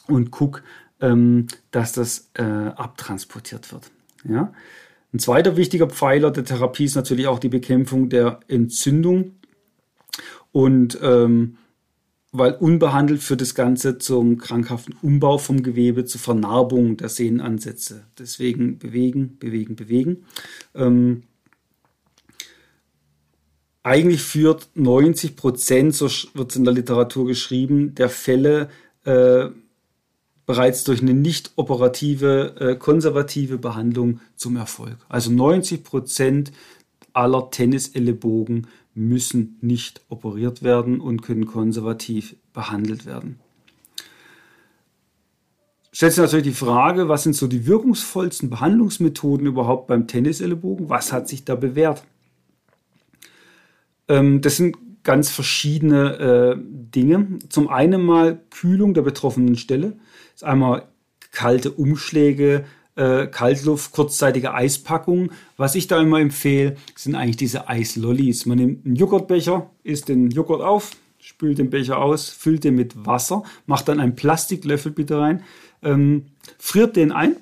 und 0.08 0.32
gucke, 0.32 0.62
ähm, 1.02 1.48
dass 1.72 1.92
das 1.92 2.30
äh, 2.36 2.44
abtransportiert 2.44 3.74
wird. 3.74 3.92
Ja? 4.24 4.54
Ein 5.14 5.20
zweiter 5.20 5.56
wichtiger 5.58 5.88
Pfeiler 5.88 6.32
der 6.32 6.46
Therapie 6.46 6.86
ist 6.86 6.96
natürlich 6.96 7.28
auch 7.28 7.40
die 7.40 7.50
Bekämpfung 7.50 8.10
der 8.10 8.40
Entzündung. 8.48 9.36
Und 10.52 10.98
ähm, 11.02 11.58
weil 12.38 12.54
unbehandelt 12.54 13.22
führt 13.22 13.42
das 13.42 13.56
Ganze 13.56 13.98
zum 13.98 14.38
krankhaften 14.38 14.96
Umbau 15.02 15.38
vom 15.38 15.64
Gewebe, 15.64 16.06
zur 16.06 16.20
Vernarbung 16.20 16.98
der 16.98 17.10
Sehnenansätze. 17.10 18.06
Deswegen 18.20 18.78
bewegen, 18.78 19.38
bewegen, 19.40 19.76
bewegen. 19.76 20.26
Ähm, 20.74 21.24
eigentlich 23.84 24.22
führt 24.22 24.70
90 24.74 25.36
Prozent, 25.36 25.96
so 25.96 26.10
wird 26.34 26.52
es 26.52 26.58
in 26.58 26.66
der 26.66 26.74
Literatur 26.74 27.28
geschrieben, 27.28 27.96
der 27.96 28.10
Fälle 28.10 28.70
äh, 29.06 29.50
bereits 30.46 30.84
durch 30.84 31.02
eine 31.02 31.14
nicht 31.14 31.52
operative, 31.56 32.56
äh, 32.60 32.76
konservative 32.76 33.58
Behandlung 33.58 34.20
zum 34.36 34.56
Erfolg. 34.58 34.98
Also 35.10 35.32
90 35.32 35.84
Prozent 35.84 36.52
aller 37.14 37.50
Tennisellenbogen 37.50 38.68
müssen 38.94 39.58
nicht 39.62 40.02
operiert 40.10 40.64
werden 40.64 41.02
und 41.02 41.22
können 41.22 41.46
konservativ 41.46 42.36
behandelt 42.54 43.06
werden. 43.06 43.40
Stellt 45.92 46.12
sich 46.14 46.22
natürlich 46.22 46.48
die 46.48 46.52
Frage, 46.52 47.08
was 47.08 47.24
sind 47.24 47.36
so 47.36 47.48
die 47.48 47.66
wirkungsvollsten 47.66 48.50
Behandlungsmethoden 48.50 49.48
überhaupt 49.48 49.88
beim 49.88 50.08
Tennisellenbogen? 50.08 50.90
Was 50.90 51.14
hat 51.14 51.30
sich 51.30 51.46
da 51.46 51.56
bewährt? 51.56 52.04
Ähm, 54.10 54.42
das 54.42 54.58
sind 54.58 54.78
ganz 55.04 55.30
verschiedene 55.30 56.18
äh, 56.18 56.58
Dinge. 56.96 57.40
Zum 57.50 57.70
einen 57.70 58.04
mal 58.04 58.42
Kühlung 58.50 58.94
der 58.94 59.02
betroffenen 59.02 59.56
Stelle. 59.56 59.92
Das 60.34 60.42
ist 60.42 60.44
einmal 60.44 60.88
kalte 61.32 61.72
Umschläge, 61.72 62.66
äh, 62.96 63.28
Kaltluft, 63.28 63.92
kurzzeitige 63.92 64.54
Eispackung. 64.54 65.32
Was 65.58 65.76
ich 65.76 65.88
da 65.88 66.02
immer 66.02 66.20
empfehle, 66.20 66.78
sind 66.96 67.16
eigentlich 67.16 67.38
diese 67.38 67.68
Eislollis. 67.68 68.46
Man 68.46 68.58
nimmt 68.58 68.86
einen 68.86 68.96
Joghurtbecher, 68.96 69.70
isst 69.84 70.10
den 70.10 70.32
Joghurt 70.32 70.62
auf, 70.62 70.92
spült 71.20 71.58
den 71.58 71.70
Becher 71.70 72.00
aus, 72.00 72.30
füllt 72.30 72.64
den 72.64 72.76
mit 72.76 73.06
Wasser, 73.06 73.44
macht 73.66 73.88
dann 73.88 74.00
einen 74.00 74.16
Plastiklöffel 74.16 74.92
bitte 74.92 75.18
rein, 75.20 75.44
ähm, 75.84 76.28
friert 76.58 76.96
den 76.96 77.12
ein. 77.12 77.36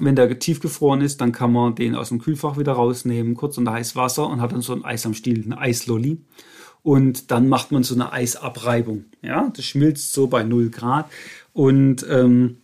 Wenn 0.00 0.16
der 0.16 0.38
tiefgefroren 0.38 1.02
ist, 1.02 1.20
dann 1.20 1.32
kann 1.32 1.52
man 1.52 1.74
den 1.74 1.94
aus 1.94 2.08
dem 2.08 2.18
Kühlfach 2.18 2.58
wieder 2.58 2.72
rausnehmen, 2.72 3.34
kurz 3.34 3.58
unter 3.58 3.72
heißes 3.72 3.94
Wasser 3.94 4.26
und 4.26 4.40
hat 4.40 4.52
dann 4.52 4.62
so 4.62 4.72
ein 4.72 4.84
Eis 4.84 5.04
am 5.04 5.12
Stiel, 5.12 5.44
eine 5.44 5.58
Eislolli. 5.58 6.18
Und 6.82 7.30
dann 7.30 7.48
macht 7.48 7.70
man 7.70 7.84
so 7.84 7.94
eine 7.94 8.12
Eisabreibung. 8.12 9.04
Ja, 9.22 9.50
das 9.54 9.64
schmilzt 9.64 10.12
so 10.12 10.26
bei 10.26 10.42
0 10.42 10.70
Grad. 10.70 11.08
Und 11.52 12.04
ähm, 12.08 12.58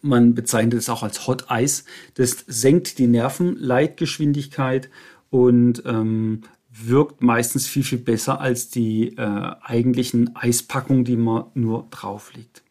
man 0.00 0.34
bezeichnet 0.34 0.74
es 0.74 0.88
auch 0.88 1.02
als 1.02 1.26
Hot 1.26 1.46
Ice. 1.50 1.84
Das 2.14 2.44
senkt 2.46 2.98
die 2.98 3.06
Nervenleitgeschwindigkeit 3.06 4.90
und 5.30 5.82
ähm, 5.86 6.42
wirkt 6.70 7.22
meistens 7.22 7.66
viel, 7.66 7.84
viel 7.84 7.98
besser 7.98 8.40
als 8.40 8.68
die 8.68 9.16
äh, 9.16 9.50
eigentlichen 9.62 10.36
Eispackungen, 10.36 11.04
die 11.04 11.16
man 11.16 11.44
nur 11.54 11.86
drauflegt. 11.90 12.62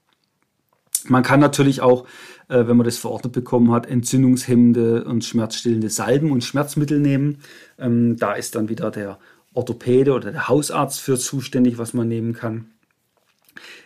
Man 1.08 1.24
kann 1.24 1.40
natürlich 1.40 1.82
auch, 1.82 2.06
äh, 2.48 2.68
wenn 2.68 2.78
man 2.78 2.86
das 2.86 2.98
verordnet 2.98 3.34
bekommen 3.34 3.72
hat, 3.72 3.86
entzündungshemmende 3.86 5.06
und 5.06 5.24
schmerzstillende 5.24 5.90
Salben 5.90 6.32
und 6.32 6.44
Schmerzmittel 6.44 7.00
nehmen. 7.00 7.40
Ähm, 7.78 8.18
da 8.18 8.34
ist 8.34 8.56
dann 8.56 8.70
wieder 8.70 8.92
der 8.92 9.20
Orthopäde 9.56 10.14
oder 10.14 10.32
der 10.32 10.48
Hausarzt 10.48 11.00
für 11.00 11.18
zuständig, 11.18 11.78
was 11.78 11.94
man 11.94 12.08
nehmen 12.08 12.34
kann. 12.34 12.68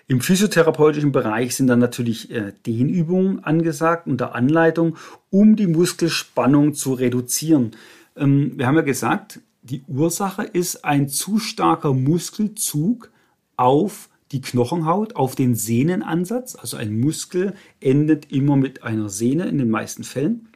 Im 0.08 0.22
physiotherapeutischen 0.22 1.12
Bereich 1.12 1.56
sind 1.56 1.68
dann 1.68 1.80
natürlich 1.80 2.32
äh, 2.32 2.54
Dehnübungen 2.66 3.44
angesagt 3.44 4.08
unter 4.08 4.34
Anleitung, 4.34 4.98
um 5.30 5.56
die 5.56 5.68
Muskelspannung 5.68 6.74
zu 6.74 6.94
reduzieren. 6.94 7.72
Ähm, 8.16 8.54
wir 8.56 8.66
haben 8.66 8.76
ja 8.76 8.82
gesagt, 8.82 9.40
die 9.62 9.84
Ursache 9.88 10.44
ist 10.44 10.84
ein 10.84 11.10
zu 11.10 11.38
starker 11.38 11.94
Muskelzug 11.94 13.12
auf 13.56 14.10
die 14.32 14.42
Knochenhaut, 14.42 15.16
auf 15.16 15.36
den 15.36 15.56
Sehnenansatz. 15.56 16.56
Also 16.56 16.78
ein 16.78 17.00
Muskel 17.00 17.54
endet 17.80 18.32
immer 18.32 18.56
mit 18.56 18.84
einer 18.84 19.10
Sehne 19.10 19.48
in 19.48 19.58
den 19.58 19.70
meisten 19.70 20.04
Fällen 20.04 20.50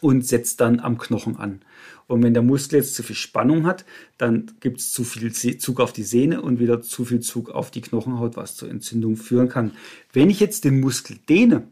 und 0.00 0.26
setzt 0.26 0.60
dann 0.60 0.80
am 0.80 0.98
Knochen 0.98 1.36
an. 1.36 1.60
Und 2.08 2.22
wenn 2.22 2.34
der 2.34 2.42
Muskel 2.42 2.78
jetzt 2.78 2.94
zu 2.94 3.02
viel 3.02 3.16
Spannung 3.16 3.66
hat, 3.66 3.84
dann 4.16 4.52
gibt 4.60 4.78
es 4.78 4.92
zu 4.92 5.02
viel 5.02 5.32
Zug 5.32 5.80
auf 5.80 5.92
die 5.92 6.04
Sehne 6.04 6.40
und 6.40 6.60
wieder 6.60 6.80
zu 6.80 7.04
viel 7.04 7.20
Zug 7.20 7.50
auf 7.50 7.70
die 7.70 7.80
Knochenhaut, 7.80 8.36
was 8.36 8.54
zur 8.54 8.70
Entzündung 8.70 9.16
führen 9.16 9.48
kann. 9.48 9.72
Wenn 10.12 10.30
ich 10.30 10.38
jetzt 10.38 10.64
den 10.64 10.80
Muskel 10.80 11.18
dehne, 11.28 11.66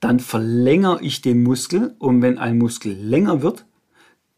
dann 0.00 0.20
verlängere 0.20 1.02
ich 1.02 1.22
den 1.22 1.42
Muskel 1.42 1.94
und 1.98 2.22
wenn 2.22 2.38
ein 2.38 2.58
Muskel 2.58 2.92
länger 2.92 3.42
wird, 3.42 3.64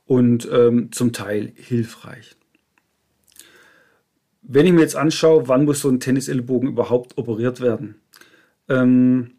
und 0.07 0.49
ähm, 0.51 0.91
zum 0.91 1.13
Teil 1.13 1.53
hilfreich. 1.55 2.35
Wenn 4.43 4.67
ich 4.67 4.73
mir 4.73 4.81
jetzt 4.81 4.97
anschaue, 4.97 5.47
wann 5.47 5.67
muss 5.67 5.81
so 5.81 5.91
ein 5.91 6.01
Tennisellbogen 6.01 6.71
überhaupt 6.71 7.19
operiert 7.19 7.61
werden? 7.61 7.97
Ähm, 8.69 9.38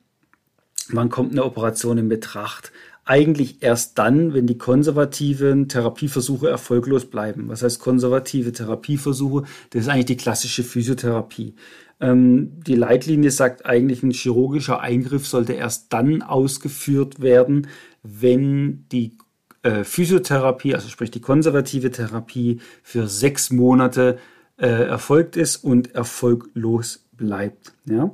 wann 0.91 1.09
kommt 1.09 1.31
eine 1.31 1.43
Operation 1.43 1.97
in 1.97 2.09
Betracht? 2.09 2.71
Eigentlich 3.05 3.63
erst 3.63 3.97
dann, 3.97 4.33
wenn 4.33 4.45
die 4.45 4.57
konservativen 4.57 5.67
Therapieversuche 5.67 6.47
erfolglos 6.47 7.05
bleiben. 7.05 7.49
Was 7.49 7.63
heißt 7.63 7.79
konservative 7.79 8.51
Therapieversuche? 8.51 9.45
Das 9.71 9.83
ist 9.83 9.89
eigentlich 9.89 10.05
die 10.05 10.17
klassische 10.17 10.63
Physiotherapie. 10.63 11.55
Ähm, 11.99 12.61
die 12.65 12.75
Leitlinie 12.75 13.31
sagt 13.31 13.65
eigentlich, 13.65 14.03
ein 14.03 14.11
chirurgischer 14.11 14.79
Eingriff 14.79 15.27
sollte 15.27 15.53
erst 15.53 15.91
dann 15.91 16.21
ausgeführt 16.21 17.19
werden, 17.19 17.67
wenn 18.03 18.85
die 18.91 19.17
äh, 19.63 19.83
Physiotherapie, 19.83 20.75
also 20.75 20.87
sprich 20.87 21.11
die 21.11 21.21
konservative 21.21 21.91
Therapie, 21.91 22.59
für 22.83 23.07
sechs 23.07 23.51
Monate 23.51 24.17
äh, 24.57 24.67
erfolgt 24.67 25.35
ist 25.35 25.57
und 25.57 25.95
erfolglos 25.95 27.05
bleibt. 27.11 27.73
Ja? 27.85 28.11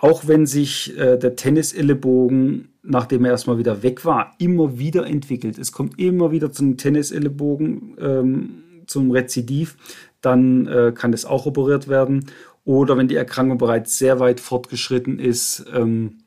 Auch 0.00 0.28
wenn 0.28 0.46
sich 0.46 0.96
äh, 0.96 1.18
der 1.18 1.34
Tennisellebogen, 1.34 2.68
nachdem 2.82 3.24
er 3.24 3.32
erstmal 3.32 3.58
wieder 3.58 3.82
weg 3.82 4.04
war, 4.04 4.34
immer 4.38 4.78
wieder 4.78 5.06
entwickelt. 5.06 5.58
Es 5.58 5.72
kommt 5.72 5.98
immer 5.98 6.30
wieder 6.30 6.52
zum 6.52 6.76
Tennisellebogen, 6.76 7.96
ähm, 8.00 8.62
zum 8.86 9.10
Rezidiv, 9.10 9.76
dann 10.20 10.66
äh, 10.66 10.92
kann 10.94 11.12
das 11.12 11.24
auch 11.24 11.46
operiert 11.46 11.88
werden. 11.88 12.26
Oder 12.64 12.96
wenn 12.96 13.08
die 13.08 13.16
Erkrankung 13.16 13.58
bereits 13.58 13.98
sehr 13.98 14.20
weit 14.20 14.40
fortgeschritten 14.40 15.18
ist, 15.18 15.64
ähm, 15.74 16.18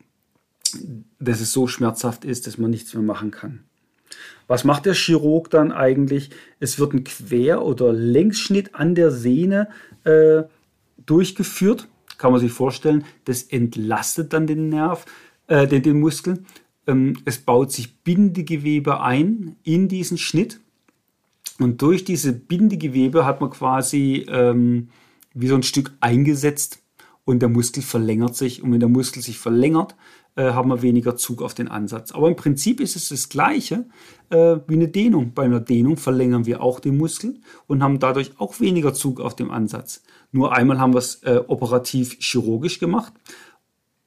dass 1.20 1.40
es 1.40 1.52
so 1.52 1.68
schmerzhaft 1.68 2.26
ist, 2.26 2.48
dass 2.48 2.58
man 2.58 2.72
nichts 2.72 2.94
mehr 2.94 3.04
machen 3.04 3.32
kann. 3.32 3.64
Was 4.48 4.66
macht 4.66 4.86
der 4.86 4.94
Chirurg 4.94 5.50
dann 5.50 5.72
eigentlich? 5.72 6.30
Es 6.60 6.78
wird 6.78 6.94
ein 6.94 7.06
Quer- 7.06 7.64
oder 7.64 7.94
Längsschnitt 7.94 8.76
an 8.76 8.96
der 8.96 9.12
Sehne 9.12 9.70
äh, 10.04 10.44
durchgeführt, 11.06 11.88
kann 12.22 12.32
man 12.32 12.40
sich 12.40 12.52
vorstellen. 12.52 13.04
Das 13.26 13.42
entlastet 13.44 14.32
dann 14.32 14.46
den 14.46 14.70
Nerv, 14.70 15.06
äh, 15.48 15.68
den, 15.68 15.82
den 15.82 16.00
Muskel. 16.00 16.44
Ähm, 16.86 17.18
es 17.26 17.40
baut 17.40 17.72
sich 17.72 17.98
Bindegewebe 18.04 19.02
ein 19.02 19.56
in 19.64 19.88
diesen 19.88 20.20
Schnitt. 20.20 20.60
Und 21.60 21.82
durch 21.82 22.06
diese 22.06 22.32
Bindegewebe 22.32 23.26
hat 23.26 23.42
man 23.42 23.50
quasi 23.50 24.26
ähm, 24.30 24.90
wie 25.34 25.48
so 25.48 25.56
ein 25.56 25.64
Stück 25.64 25.92
eingesetzt 26.00 26.84
und 27.26 27.40
der 27.40 27.50
Muskel 27.50 27.82
verlängert 27.82 28.36
sich. 28.36 28.62
Und 28.62 28.72
wenn 28.72 28.80
der 28.80 28.90
Muskel 28.90 29.24
sich 29.24 29.40
verlängert, 29.40 29.96
äh, 30.36 30.52
haben 30.52 30.70
wir 30.70 30.82
weniger 30.82 31.16
Zug 31.16 31.42
auf 31.42 31.54
den 31.54 31.68
Ansatz. 31.68 32.12
Aber 32.12 32.28
im 32.28 32.36
Prinzip 32.36 32.80
ist 32.80 32.96
es 32.96 33.10
das 33.10 33.30
Gleiche 33.30 33.86
äh, 34.30 34.58
wie 34.68 34.76
eine 34.76 34.88
Dehnung. 34.88 35.34
Bei 35.34 35.44
einer 35.44 35.60
Dehnung 35.60 35.98
verlängern 35.98 36.46
wir 36.46 36.62
auch 36.62 36.80
den 36.80 36.98
Muskel 36.98 37.40
und 37.68 37.84
haben 37.84 38.00
dadurch 38.00 38.32
auch 38.38 38.60
weniger 38.60 38.94
Zug 38.94 39.20
auf 39.20 39.36
dem 39.36 39.52
Ansatz. 39.52 40.04
Nur 40.32 40.56
einmal 40.56 40.80
haben 40.80 40.94
wir 40.94 41.00
es 41.00 41.24
äh, 41.24 41.42
operativ 41.48 42.18
chirurgisch 42.20 42.80
gemacht, 42.80 43.14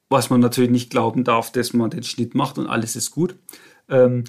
was 0.09 0.29
man 0.29 0.39
natürlich 0.39 0.71
nicht 0.71 0.89
glauben 0.89 1.23
darf, 1.23 1.51
dass 1.51 1.73
man 1.73 1.89
den 1.89 2.03
Schnitt 2.03 2.33
macht 2.33 2.57
und 2.57 2.67
alles 2.67 2.95
ist 2.95 3.11
gut. 3.11 3.35
Ähm, 3.87 4.23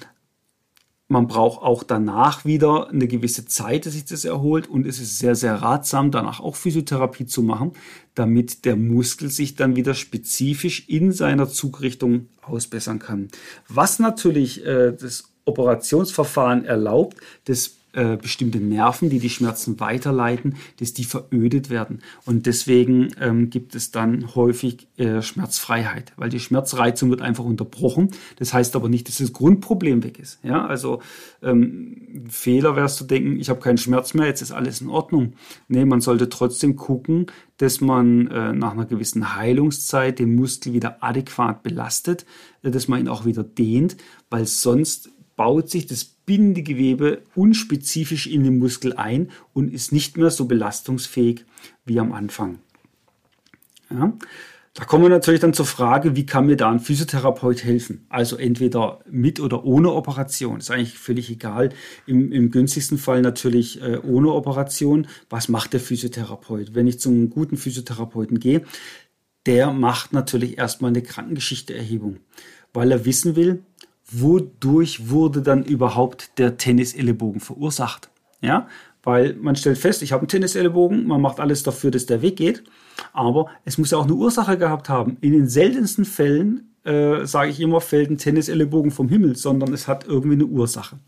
man 1.07 1.27
braucht 1.27 1.63
auch 1.63 1.83
danach 1.83 2.43
wieder 2.43 2.89
eine 2.89 3.07
gewisse 3.07 3.45
Zeit, 3.45 3.85
dass 3.85 3.93
sich 3.93 4.05
das 4.05 4.25
erholt 4.25 4.67
und 4.67 4.85
es 4.85 4.99
ist 4.99 5.19
sehr, 5.19 5.35
sehr 5.35 5.55
ratsam, 5.55 6.11
danach 6.11 6.39
auch 6.41 6.55
Physiotherapie 6.55 7.25
zu 7.25 7.43
machen, 7.43 7.71
damit 8.13 8.65
der 8.65 8.75
Muskel 8.75 9.29
sich 9.29 9.55
dann 9.55 9.75
wieder 9.75 9.93
spezifisch 9.93 10.87
in 10.89 11.11
seiner 11.13 11.47
Zugrichtung 11.47 12.27
ausbessern 12.41 12.99
kann. 12.99 13.29
Was 13.69 13.99
natürlich 13.99 14.65
äh, 14.65 14.91
das 14.91 15.31
Operationsverfahren 15.45 16.65
erlaubt, 16.65 17.17
das 17.45 17.76
äh, 17.97 18.15
bestimmte 18.15 18.59
Nerven, 18.59 19.09
die 19.09 19.17
die 19.17 19.31
Schmerzen 19.31 19.79
weiterleiten, 19.79 20.57
dass 20.79 20.93
die 20.93 21.03
verödet 21.03 21.71
werden. 21.71 22.03
Und 22.25 22.45
deswegen 22.45 23.09
ähm, 23.19 23.49
gibt 23.49 23.73
es 23.73 23.89
dann 23.89 24.35
häufig 24.35 24.87
äh, 24.97 25.23
Schmerzfreiheit, 25.23 26.13
weil 26.15 26.29
die 26.29 26.39
Schmerzreizung 26.39 27.09
wird 27.09 27.23
einfach 27.23 27.43
unterbrochen. 27.43 28.11
Das 28.37 28.53
heißt 28.53 28.75
aber 28.75 28.87
nicht, 28.87 29.07
dass 29.07 29.17
das 29.17 29.33
Grundproblem 29.33 30.03
weg 30.03 30.19
ist. 30.19 30.37
Ja, 30.43 30.63
also 30.67 31.01
ähm, 31.41 32.27
Fehler 32.29 32.75
wärst 32.75 32.97
zu 32.97 33.05
denken, 33.05 33.39
ich 33.39 33.49
habe 33.49 33.61
keinen 33.61 33.79
Schmerz 33.79 34.13
mehr, 34.13 34.27
jetzt 34.27 34.43
ist 34.43 34.51
alles 34.51 34.79
in 34.79 34.89
Ordnung. 34.89 35.33
Nee, 35.67 35.85
man 35.85 35.99
sollte 35.99 36.29
trotzdem 36.29 36.75
gucken, 36.75 37.25
dass 37.57 37.81
man 37.81 38.27
äh, 38.27 38.53
nach 38.53 38.73
einer 38.73 38.85
gewissen 38.85 39.35
Heilungszeit 39.35 40.19
den 40.19 40.35
Muskel 40.35 40.73
wieder 40.73 41.03
adäquat 41.03 41.63
belastet, 41.63 42.27
äh, 42.61 42.69
dass 42.69 42.87
man 42.87 42.99
ihn 42.99 43.07
auch 43.07 43.25
wieder 43.25 43.43
dehnt, 43.43 43.97
weil 44.29 44.45
sonst 44.45 45.09
baut 45.37 45.69
sich 45.69 45.85
das 45.85 46.03
Bindegewebe 46.03 47.21
unspezifisch 47.35 48.27
in 48.27 48.43
den 48.43 48.59
Muskel 48.59 48.93
ein 48.93 49.31
und 49.53 49.73
ist 49.73 49.93
nicht 49.93 50.17
mehr 50.17 50.29
so 50.29 50.45
belastungsfähig 50.45 51.45
wie 51.85 51.99
am 52.01 52.11
Anfang. 52.11 52.59
Ja. 53.89 54.11
Da 54.73 54.85
kommen 54.85 55.05
wir 55.05 55.09
natürlich 55.09 55.39
dann 55.41 55.55
zur 55.55 55.65
Frage, 55.65 56.15
wie 56.15 56.27
kann 56.27 56.45
mir 56.45 56.55
da 56.55 56.69
ein 56.69 56.79
Physiotherapeut 56.79 57.63
helfen? 57.63 58.05
Also 58.09 58.35
entweder 58.35 58.99
mit 59.09 59.39
oder 59.39 59.63
ohne 59.65 59.91
Operation. 59.91 60.59
Ist 60.59 60.69
eigentlich 60.69 60.99
völlig 60.99 61.31
egal. 61.31 61.69
Im, 62.05 62.31
im 62.31 62.51
günstigsten 62.51 62.99
Fall 62.99 63.23
natürlich 63.23 63.81
äh, 63.81 63.97
ohne 64.03 64.31
Operation. 64.33 65.07
Was 65.31 65.49
macht 65.49 65.73
der 65.73 65.79
Physiotherapeut? 65.79 66.75
Wenn 66.75 66.85
ich 66.85 66.99
zum 66.99 67.31
guten 67.31 67.57
Physiotherapeuten 67.57 68.39
gehe, 68.39 68.61
der 69.47 69.71
macht 69.71 70.13
natürlich 70.13 70.59
erstmal 70.59 70.91
eine 70.91 71.01
Krankengeschichteerhebung, 71.01 72.17
weil 72.71 72.91
er 72.91 73.03
wissen 73.03 73.35
will, 73.35 73.63
wodurch 74.11 75.09
wurde 75.09 75.41
dann 75.41 75.63
überhaupt 75.63 76.37
der 76.37 76.57
Tennisellebogen 76.57 77.41
verursacht? 77.41 78.09
Ja, 78.41 78.67
weil 79.03 79.35
man 79.35 79.55
stellt 79.55 79.77
fest, 79.77 80.01
ich 80.01 80.11
habe 80.11 80.21
einen 80.21 80.27
Tennisellebogen, 80.27 81.07
man 81.07 81.21
macht 81.21 81.39
alles 81.39 81.63
dafür, 81.63 81.91
dass 81.91 82.05
der 82.05 82.21
weggeht, 82.21 82.63
aber 83.13 83.47
es 83.63 83.77
muss 83.77 83.91
ja 83.91 83.97
auch 83.97 84.03
eine 84.03 84.13
Ursache 84.13 84.57
gehabt 84.57 84.89
haben. 84.89 85.17
In 85.21 85.31
den 85.31 85.47
seltensten 85.47 86.05
Fällen, 86.05 86.75
äh, 86.83 87.25
sage 87.25 87.51
ich 87.51 87.59
immer, 87.59 87.81
fällt 87.81 88.09
ein 88.09 88.17
Tennisellebogen 88.17 88.91
vom 88.91 89.09
Himmel, 89.09 89.35
sondern 89.35 89.73
es 89.73 89.87
hat 89.87 90.05
irgendwie 90.05 90.35
eine 90.35 90.45
Ursache. 90.45 90.99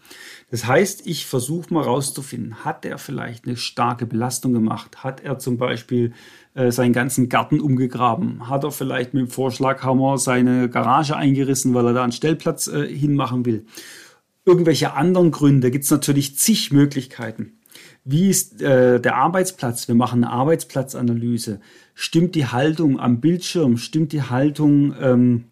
Das 0.50 0.66
heißt, 0.66 1.06
ich 1.08 1.26
versuche 1.26 1.74
mal 1.74 1.84
rauszufinden, 1.84 2.64
hat 2.64 2.86
er 2.86 2.98
vielleicht 2.98 3.46
eine 3.46 3.58
starke 3.58 4.06
Belastung 4.06 4.54
gemacht? 4.54 5.04
Hat 5.04 5.22
er 5.22 5.38
zum 5.38 5.58
Beispiel 5.58 6.14
äh, 6.54 6.72
seinen 6.72 6.94
ganzen 6.94 7.30
Garten 7.30 7.60
umgegraben? 7.60 8.50
Hat 8.50 8.64
er 8.64 8.72
vielleicht 8.72 9.14
mit 9.14 9.28
dem 9.28 9.30
Vorschlaghammer 9.30 10.18
seine 10.18 10.70
Garage 10.70 11.16
eingerissen, 11.16 11.74
weil 11.74 11.88
er 11.88 11.94
da 11.94 12.04
einen 12.04 12.12
Stellplatz 12.12 12.68
äh, 12.68 12.88
hinmachen 12.88 13.46
will? 13.46 13.66
Irgendwelche 14.46 14.94
anderen 14.94 15.32
Gründe 15.32 15.72
gibt 15.72 15.84
es 15.86 15.92
natürlich 15.92 16.38
zig 16.38 16.72
Möglichkeiten. 16.72 17.60
Wie 18.04 18.30
ist 18.30 18.62
äh, 18.62 19.00
der 19.00 19.18
Arbeitsplatz? 19.18 19.88
Wir 19.88 19.96
machen 19.96 20.24
eine 20.24 20.34
Arbeitsplatzanalyse. 20.34 21.60
Stimmt 21.94 22.34
die 22.36 22.48
Haltung 22.48 23.00
am 23.00 23.20
Bildschirm? 23.20 23.78
Stimmt 23.78 24.12
die 24.14 24.24
Haltung 24.24 24.96
ähm, 25.00 25.44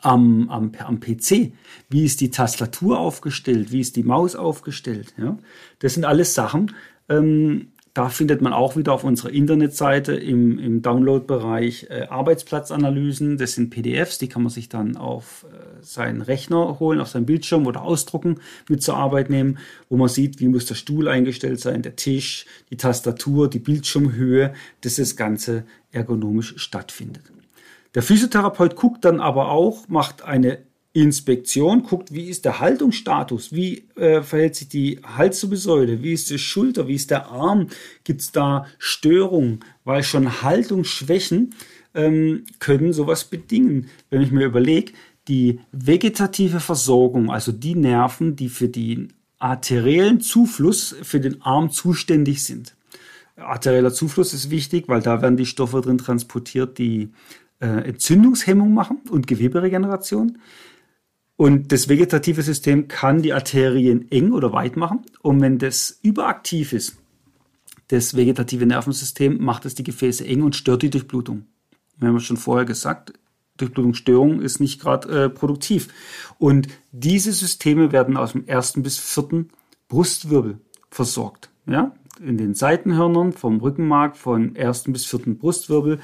am, 0.00 0.48
am, 0.48 0.72
am 0.78 1.00
PC? 1.00 1.52
Wie 1.90 2.04
ist 2.04 2.20
die 2.20 2.30
Tastatur 2.30 2.98
aufgestellt? 2.98 3.72
Wie 3.72 3.80
ist 3.80 3.96
die 3.96 4.02
Maus 4.02 4.36
aufgestellt? 4.36 5.14
Ja? 5.18 5.36
Das 5.80 5.94
sind 5.94 6.04
alles 6.04 6.34
Sachen, 6.34 6.72
ähm, 7.08 7.68
da 7.94 8.08
findet 8.08 8.42
man 8.42 8.52
auch 8.52 8.76
wieder 8.76 8.92
auf 8.92 9.04
unserer 9.04 9.30
Internetseite 9.30 10.14
im, 10.14 10.58
im 10.58 10.82
Download-Bereich 10.82 11.86
äh, 11.90 12.06
Arbeitsplatzanalysen. 12.10 13.38
Das 13.38 13.52
sind 13.52 13.70
PDFs, 13.70 14.18
die 14.18 14.28
kann 14.28 14.42
man 14.42 14.50
sich 14.50 14.68
dann 14.68 14.96
auf 14.96 15.46
äh, 15.48 15.80
seinen 15.80 16.20
Rechner 16.20 16.80
holen, 16.80 17.00
auf 17.00 17.06
seinen 17.06 17.24
Bildschirm 17.24 17.68
oder 17.68 17.82
ausdrucken, 17.82 18.40
mit 18.68 18.82
zur 18.82 18.96
Arbeit 18.96 19.30
nehmen, 19.30 19.58
wo 19.88 19.96
man 19.96 20.08
sieht, 20.08 20.40
wie 20.40 20.48
muss 20.48 20.66
der 20.66 20.74
Stuhl 20.74 21.06
eingestellt 21.06 21.60
sein, 21.60 21.82
der 21.82 21.94
Tisch, 21.94 22.46
die 22.70 22.76
Tastatur, 22.76 23.48
die 23.48 23.60
Bildschirmhöhe, 23.60 24.54
dass 24.80 24.96
das 24.96 25.14
Ganze 25.14 25.64
ergonomisch 25.92 26.54
stattfindet. 26.56 27.22
Der 27.94 28.02
Physiotherapeut 28.02 28.74
guckt 28.74 29.04
dann 29.04 29.20
aber 29.20 29.52
auch, 29.52 29.86
macht 29.86 30.22
eine 30.22 30.58
Inspektion, 30.94 31.82
guckt, 31.82 32.14
wie 32.14 32.28
ist 32.28 32.44
der 32.44 32.60
Haltungsstatus, 32.60 33.52
wie 33.52 33.88
äh, 33.96 34.22
verhält 34.22 34.54
sich 34.54 34.68
die 34.68 35.00
Halswirbelsäule, 35.04 36.02
wie 36.02 36.12
ist 36.12 36.30
die 36.30 36.38
Schulter, 36.38 36.86
wie 36.86 36.94
ist 36.94 37.10
der 37.10 37.26
Arm, 37.26 37.66
gibt 38.04 38.20
es 38.20 38.30
da 38.30 38.66
Störungen, 38.78 39.60
weil 39.82 40.04
schon 40.04 40.42
Haltungsschwächen 40.42 41.54
ähm, 41.94 42.44
können 42.60 42.92
sowas 42.92 43.24
bedingen. 43.24 43.88
Wenn 44.08 44.22
ich 44.22 44.30
mir 44.30 44.46
überlege, 44.46 44.92
die 45.26 45.58
vegetative 45.72 46.60
Versorgung, 46.60 47.28
also 47.28 47.50
die 47.50 47.74
Nerven, 47.74 48.36
die 48.36 48.48
für 48.48 48.68
den 48.68 49.12
arteriellen 49.40 50.20
Zufluss 50.20 50.94
für 51.02 51.18
den 51.18 51.42
Arm 51.42 51.70
zuständig 51.70 52.44
sind. 52.44 52.76
Arterieller 53.36 53.92
Zufluss 53.92 54.32
ist 54.32 54.50
wichtig, 54.50 54.84
weil 54.86 55.02
da 55.02 55.22
werden 55.22 55.36
die 55.36 55.46
Stoffe 55.46 55.80
drin 55.80 55.98
transportiert, 55.98 56.78
die 56.78 57.10
äh, 57.58 57.66
Entzündungshemmung 57.66 58.72
machen 58.72 59.00
und 59.10 59.26
Geweberegeneration. 59.26 60.38
Und 61.36 61.72
das 61.72 61.88
vegetative 61.88 62.42
System 62.42 62.86
kann 62.86 63.22
die 63.22 63.32
Arterien 63.32 64.10
eng 64.10 64.32
oder 64.32 64.52
weit 64.52 64.76
machen. 64.76 65.00
Und 65.20 65.40
wenn 65.40 65.58
das 65.58 65.98
überaktiv 66.02 66.72
ist, 66.72 66.96
das 67.88 68.16
vegetative 68.16 68.66
Nervensystem, 68.66 69.42
macht 69.42 69.66
es 69.66 69.74
die 69.74 69.82
Gefäße 69.82 70.24
eng 70.24 70.42
und 70.42 70.56
stört 70.56 70.82
die 70.82 70.90
Durchblutung. 70.90 71.46
Wir 71.98 72.08
haben 72.08 72.20
schon 72.20 72.36
vorher 72.36 72.64
gesagt, 72.64 73.12
Durchblutungsstörung 73.56 74.40
ist 74.40 74.60
nicht 74.60 74.80
gerade 74.80 75.24
äh, 75.24 75.28
produktiv. 75.28 75.88
Und 76.38 76.68
diese 76.92 77.32
Systeme 77.32 77.92
werden 77.92 78.16
aus 78.16 78.32
dem 78.32 78.46
ersten 78.46 78.82
bis 78.82 78.98
vierten 78.98 79.50
Brustwirbel 79.88 80.58
versorgt. 80.90 81.50
Ja? 81.66 81.94
In 82.20 82.36
den 82.36 82.54
Seitenhörnern 82.54 83.32
vom 83.32 83.60
Rückenmark 83.60 84.16
vom 84.16 84.54
ersten 84.56 84.92
bis 84.92 85.04
vierten 85.04 85.38
Brustwirbel 85.38 86.00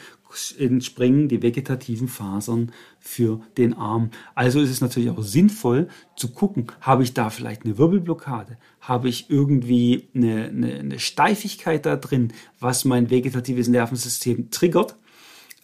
entspringen 0.59 1.29
die 1.29 1.43
vegetativen 1.43 2.09
Fasern 2.09 2.73
für 2.99 3.41
den 3.57 3.75
Arm. 3.75 4.11
Also 4.35 4.61
ist 4.61 4.71
es 4.71 4.81
natürlich 4.81 5.11
auch 5.11 5.23
sinnvoll 5.23 5.89
zu 6.17 6.33
gucken, 6.33 6.67
habe 6.81 7.03
ich 7.03 7.15
da 7.15 7.31
vielleicht 7.31 7.65
eine 7.65 7.79
Wirbelblockade? 7.79 8.59
Habe 8.81 9.09
ich 9.09 9.31
irgendwie 9.31 10.09
eine, 10.15 10.45
eine, 10.45 10.75
eine 10.75 10.99
Steifigkeit 10.99 11.87
da 11.87 11.97
drin, 11.97 12.33
was 12.59 12.85
mein 12.85 13.11
vegetatives 13.11 13.69
Nervensystem 13.69 14.51
triggert? 14.51 14.97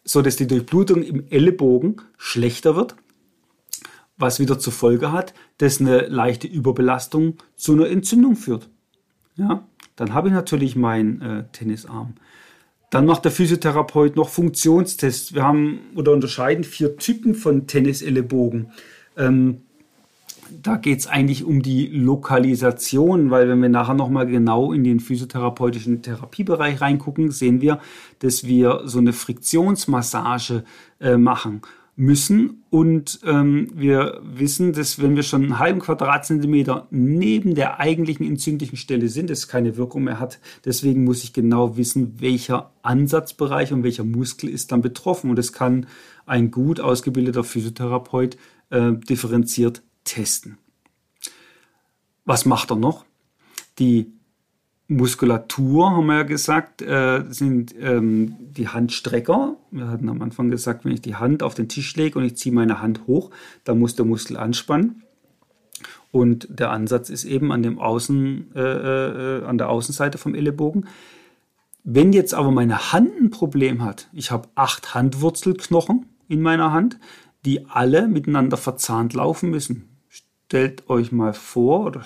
so 0.06 0.22
dass 0.22 0.36
die 0.36 0.46
Durchblutung 0.46 1.02
im 1.02 1.26
Ellenbogen 1.28 2.00
schlechter 2.16 2.76
wird, 2.76 2.96
was 4.16 4.38
wieder 4.40 4.58
zur 4.58 4.72
Folge 4.72 5.12
hat, 5.12 5.34
dass 5.58 5.80
eine 5.80 6.06
leichte 6.06 6.46
Überbelastung 6.46 7.34
zu 7.56 7.72
einer 7.72 7.88
Entzündung 7.88 8.36
führt. 8.36 8.70
Ja, 9.34 9.66
dann 9.96 10.14
habe 10.14 10.28
ich 10.28 10.34
natürlich 10.34 10.76
meinen 10.76 11.20
äh, 11.20 11.44
Tennisarm. 11.52 12.14
Dann 12.90 13.06
macht 13.06 13.24
der 13.24 13.32
Physiotherapeut 13.32 14.16
noch 14.16 14.28
Funktionstests. 14.28 15.34
Wir 15.34 15.42
haben 15.42 15.80
oder 15.94 16.12
unterscheiden 16.12 16.64
vier 16.64 16.96
Typen 16.96 17.34
von 17.34 17.66
Tennisellenbogen. 17.66 18.72
Ähm, 19.16 19.62
da 20.62 20.76
geht 20.76 21.00
es 21.00 21.06
eigentlich 21.08 21.44
um 21.44 21.62
die 21.62 21.88
Lokalisation, 21.88 23.30
weil 23.30 23.48
wenn 23.48 23.60
wir 23.60 23.68
nachher 23.68 23.94
nochmal 23.94 24.26
genau 24.26 24.72
in 24.72 24.84
den 24.84 25.00
physiotherapeutischen 25.00 26.02
Therapiebereich 26.02 26.80
reingucken, 26.80 27.32
sehen 27.32 27.60
wir, 27.60 27.80
dass 28.20 28.44
wir 28.44 28.82
so 28.84 28.98
eine 28.98 29.12
Friktionsmassage 29.12 30.62
äh, 31.00 31.16
machen 31.16 31.62
müssen. 31.96 32.62
Und 32.70 33.20
ähm, 33.24 33.70
wir 33.74 34.20
wissen, 34.22 34.74
dass 34.74 35.00
wenn 35.00 35.16
wir 35.16 35.22
schon 35.22 35.42
einen 35.42 35.58
halben 35.58 35.80
Quadratzentimeter 35.80 36.86
neben 36.90 37.54
der 37.54 37.80
eigentlichen 37.80 38.26
entzündlichen 38.26 38.76
Stelle 38.76 39.08
sind, 39.08 39.30
es 39.30 39.48
keine 39.48 39.76
Wirkung 39.76 40.04
mehr 40.04 40.20
hat. 40.20 40.38
Deswegen 40.64 41.04
muss 41.04 41.24
ich 41.24 41.32
genau 41.32 41.76
wissen, 41.76 42.20
welcher 42.20 42.70
Ansatzbereich 42.82 43.72
und 43.72 43.82
welcher 43.82 44.04
Muskel 44.04 44.50
ist 44.50 44.72
dann 44.72 44.82
betroffen. 44.82 45.30
Und 45.30 45.36
das 45.36 45.52
kann 45.52 45.86
ein 46.26 46.50
gut 46.50 46.80
ausgebildeter 46.80 47.44
Physiotherapeut 47.44 48.36
äh, 48.70 48.92
differenziert 48.92 49.82
testen. 50.04 50.58
Was 52.26 52.44
macht 52.44 52.70
er 52.70 52.76
noch? 52.76 53.04
Die 53.78 54.12
Muskulatur, 54.88 55.90
haben 55.90 56.06
wir 56.06 56.16
ja 56.16 56.22
gesagt, 56.22 56.80
äh, 56.80 57.24
sind 57.28 57.74
ähm, 57.80 58.36
die 58.38 58.68
Handstrecker. 58.68 59.56
Wir 59.70 59.88
hatten 59.88 60.08
am 60.08 60.22
Anfang 60.22 60.50
gesagt, 60.50 60.84
wenn 60.84 60.92
ich 60.92 61.02
die 61.02 61.16
Hand 61.16 61.42
auf 61.42 61.54
den 61.54 61.68
Tisch 61.68 61.96
lege 61.96 62.18
und 62.18 62.24
ich 62.24 62.36
ziehe 62.36 62.54
meine 62.54 62.80
Hand 62.80 63.06
hoch, 63.06 63.30
dann 63.64 63.78
muss 63.78 63.96
der 63.96 64.04
Muskel 64.04 64.36
anspannen. 64.36 65.02
Und 66.12 66.46
der 66.50 66.70
Ansatz 66.70 67.10
ist 67.10 67.24
eben 67.24 67.50
an, 67.52 67.62
dem 67.62 67.78
Außen, 67.78 68.54
äh, 68.54 68.60
äh, 68.60 69.44
an 69.44 69.58
der 69.58 69.68
Außenseite 69.70 70.18
vom 70.18 70.34
Ellenbogen. 70.34 70.86
Wenn 71.82 72.12
jetzt 72.12 72.34
aber 72.34 72.50
meine 72.50 72.92
Hand 72.92 73.10
ein 73.20 73.30
Problem 73.30 73.84
hat, 73.84 74.08
ich 74.12 74.30
habe 74.30 74.48
acht 74.54 74.94
Handwurzelknochen 74.94 76.06
in 76.28 76.40
meiner 76.40 76.72
Hand, 76.72 76.98
die 77.44 77.66
alle 77.66 78.08
miteinander 78.08 78.56
verzahnt 78.56 79.14
laufen 79.14 79.50
müssen 79.50 79.96
stellt 80.46 80.88
euch 80.88 81.12
mal 81.12 81.34
vor, 81.34 81.86
oder, 81.86 82.04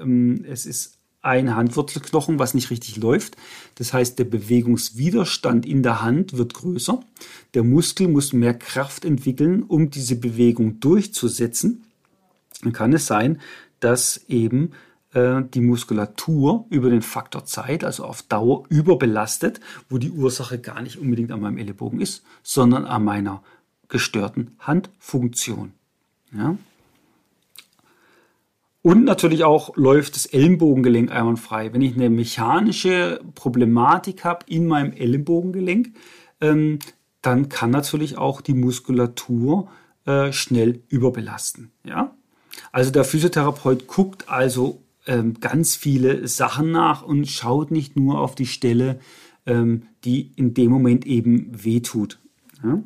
ähm, 0.00 0.44
es 0.48 0.66
ist 0.66 0.98
ein 1.22 1.54
Handwurzelknochen, 1.54 2.38
was 2.38 2.54
nicht 2.54 2.70
richtig 2.70 2.96
läuft. 2.96 3.36
Das 3.76 3.92
heißt, 3.92 4.18
der 4.18 4.24
Bewegungswiderstand 4.24 5.64
in 5.64 5.82
der 5.82 6.02
Hand 6.02 6.36
wird 6.36 6.54
größer. 6.54 7.00
Der 7.54 7.62
Muskel 7.62 8.08
muss 8.08 8.32
mehr 8.32 8.54
Kraft 8.54 9.04
entwickeln, 9.04 9.62
um 9.62 9.90
diese 9.90 10.16
Bewegung 10.16 10.80
durchzusetzen. 10.80 11.84
Dann 12.62 12.72
kann 12.72 12.92
es 12.92 13.06
sein, 13.06 13.40
dass 13.80 14.24
eben 14.28 14.72
äh, 15.14 15.42
die 15.42 15.60
Muskulatur 15.60 16.66
über 16.70 16.90
den 16.90 17.02
Faktor 17.02 17.44
Zeit, 17.44 17.84
also 17.84 18.04
auf 18.04 18.22
Dauer, 18.22 18.64
überbelastet, 18.68 19.60
wo 19.88 19.98
die 19.98 20.10
Ursache 20.10 20.58
gar 20.58 20.82
nicht 20.82 20.98
unbedingt 20.98 21.32
an 21.32 21.40
meinem 21.40 21.58
Ellenbogen 21.58 22.00
ist, 22.00 22.24
sondern 22.42 22.84
an 22.84 23.04
meiner 23.04 23.42
gestörten 23.88 24.56
Handfunktion. 24.58 25.72
Ja? 26.32 26.56
Und 28.82 29.04
natürlich 29.04 29.44
auch 29.44 29.76
läuft 29.76 30.16
das 30.16 30.26
Ellenbogengelenk 30.26 31.12
einwandfrei. 31.12 31.72
Wenn 31.72 31.82
ich 31.82 31.94
eine 31.94 32.10
mechanische 32.10 33.20
Problematik 33.36 34.24
habe 34.24 34.44
in 34.48 34.66
meinem 34.66 34.92
Ellenbogengelenk, 34.92 35.94
ähm, 36.40 36.80
dann 37.22 37.48
kann 37.48 37.70
natürlich 37.70 38.18
auch 38.18 38.40
die 38.40 38.54
Muskulatur 38.54 39.68
äh, 40.04 40.32
schnell 40.32 40.82
überbelasten. 40.88 41.70
Ja? 41.84 42.12
Also 42.72 42.90
der 42.90 43.04
Physiotherapeut 43.04 43.86
guckt 43.86 44.28
also 44.28 44.82
ähm, 45.06 45.34
ganz 45.40 45.76
viele 45.76 46.26
Sachen 46.26 46.72
nach 46.72 47.02
und 47.02 47.28
schaut 47.28 47.70
nicht 47.70 47.94
nur 47.94 48.20
auf 48.20 48.34
die 48.34 48.46
Stelle, 48.46 48.98
ähm, 49.46 49.84
die 50.04 50.32
in 50.34 50.54
dem 50.54 50.72
Moment 50.72 51.06
eben 51.06 51.52
wehtut. 51.64 52.18
Ja? 52.64 52.82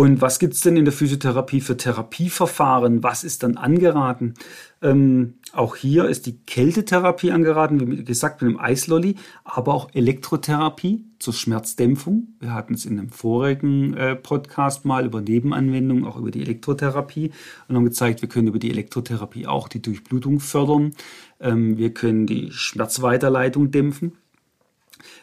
Und 0.00 0.22
was 0.22 0.38
gibt 0.38 0.54
es 0.54 0.62
denn 0.62 0.78
in 0.78 0.86
der 0.86 0.94
Physiotherapie 0.94 1.60
für 1.60 1.76
Therapieverfahren? 1.76 3.02
Was 3.02 3.22
ist 3.22 3.42
dann 3.42 3.58
angeraten? 3.58 4.32
Ähm, 4.80 5.34
auch 5.52 5.76
hier 5.76 6.06
ist 6.06 6.24
die 6.24 6.38
Kältetherapie 6.38 7.32
angeraten, 7.32 7.86
wie 7.86 8.02
gesagt, 8.02 8.40
mit 8.40 8.50
dem 8.50 8.58
Eislolly, 8.58 9.16
aber 9.44 9.74
auch 9.74 9.90
Elektrotherapie 9.92 11.04
zur 11.18 11.34
Schmerzdämpfung. 11.34 12.28
Wir 12.40 12.54
hatten 12.54 12.72
es 12.72 12.86
in 12.86 12.98
einem 12.98 13.10
vorigen 13.10 13.92
äh, 13.92 14.16
Podcast 14.16 14.86
mal 14.86 15.04
über 15.04 15.20
Nebenanwendungen, 15.20 16.06
auch 16.06 16.16
über 16.16 16.30
die 16.30 16.40
Elektrotherapie 16.40 17.32
und 17.68 17.76
haben 17.76 17.84
gezeigt, 17.84 18.22
wir 18.22 18.30
können 18.30 18.48
über 18.48 18.58
die 18.58 18.70
Elektrotherapie 18.70 19.46
auch 19.46 19.68
die 19.68 19.82
Durchblutung 19.82 20.40
fördern. 20.40 20.92
Ähm, 21.40 21.76
wir 21.76 21.92
können 21.92 22.26
die 22.26 22.52
Schmerzweiterleitung 22.52 23.70
dämpfen. 23.70 24.12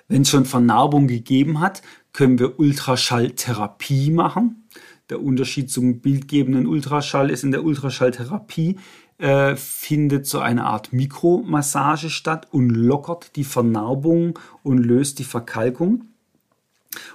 Wenn 0.07 0.21
es 0.21 0.29
schon 0.29 0.45
Vernarbung 0.45 1.07
gegeben 1.07 1.59
hat, 1.59 1.81
können 2.17 2.39
wir 2.39 2.59
Ultraschalltherapie 2.59 4.09
machen. 4.09 4.63
Der 5.11 5.21
Unterschied 5.21 5.69
zum 5.69 5.99
bildgebenden 5.99 6.65
Ultraschall 6.65 7.29
ist 7.29 7.43
in 7.43 7.51
der 7.51 7.63
Ultraschalltherapie 7.63 8.77
äh, 9.19 9.55
findet 9.55 10.25
so 10.25 10.39
eine 10.39 10.65
Art 10.65 10.93
Mikromassage 10.93 12.09
statt 12.09 12.47
und 12.49 12.71
lockert 12.71 13.35
die 13.35 13.43
Vernarbung 13.43 14.39
und 14.63 14.79
löst 14.79 15.19
die 15.19 15.25
Verkalkung 15.25 16.05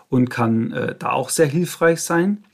und 0.08 0.30
kann 0.30 0.70
äh, 0.70 0.94
da 0.96 1.10
auch 1.10 1.30
sehr 1.30 1.46
hilfreich 1.46 2.00
sein. 2.00 2.44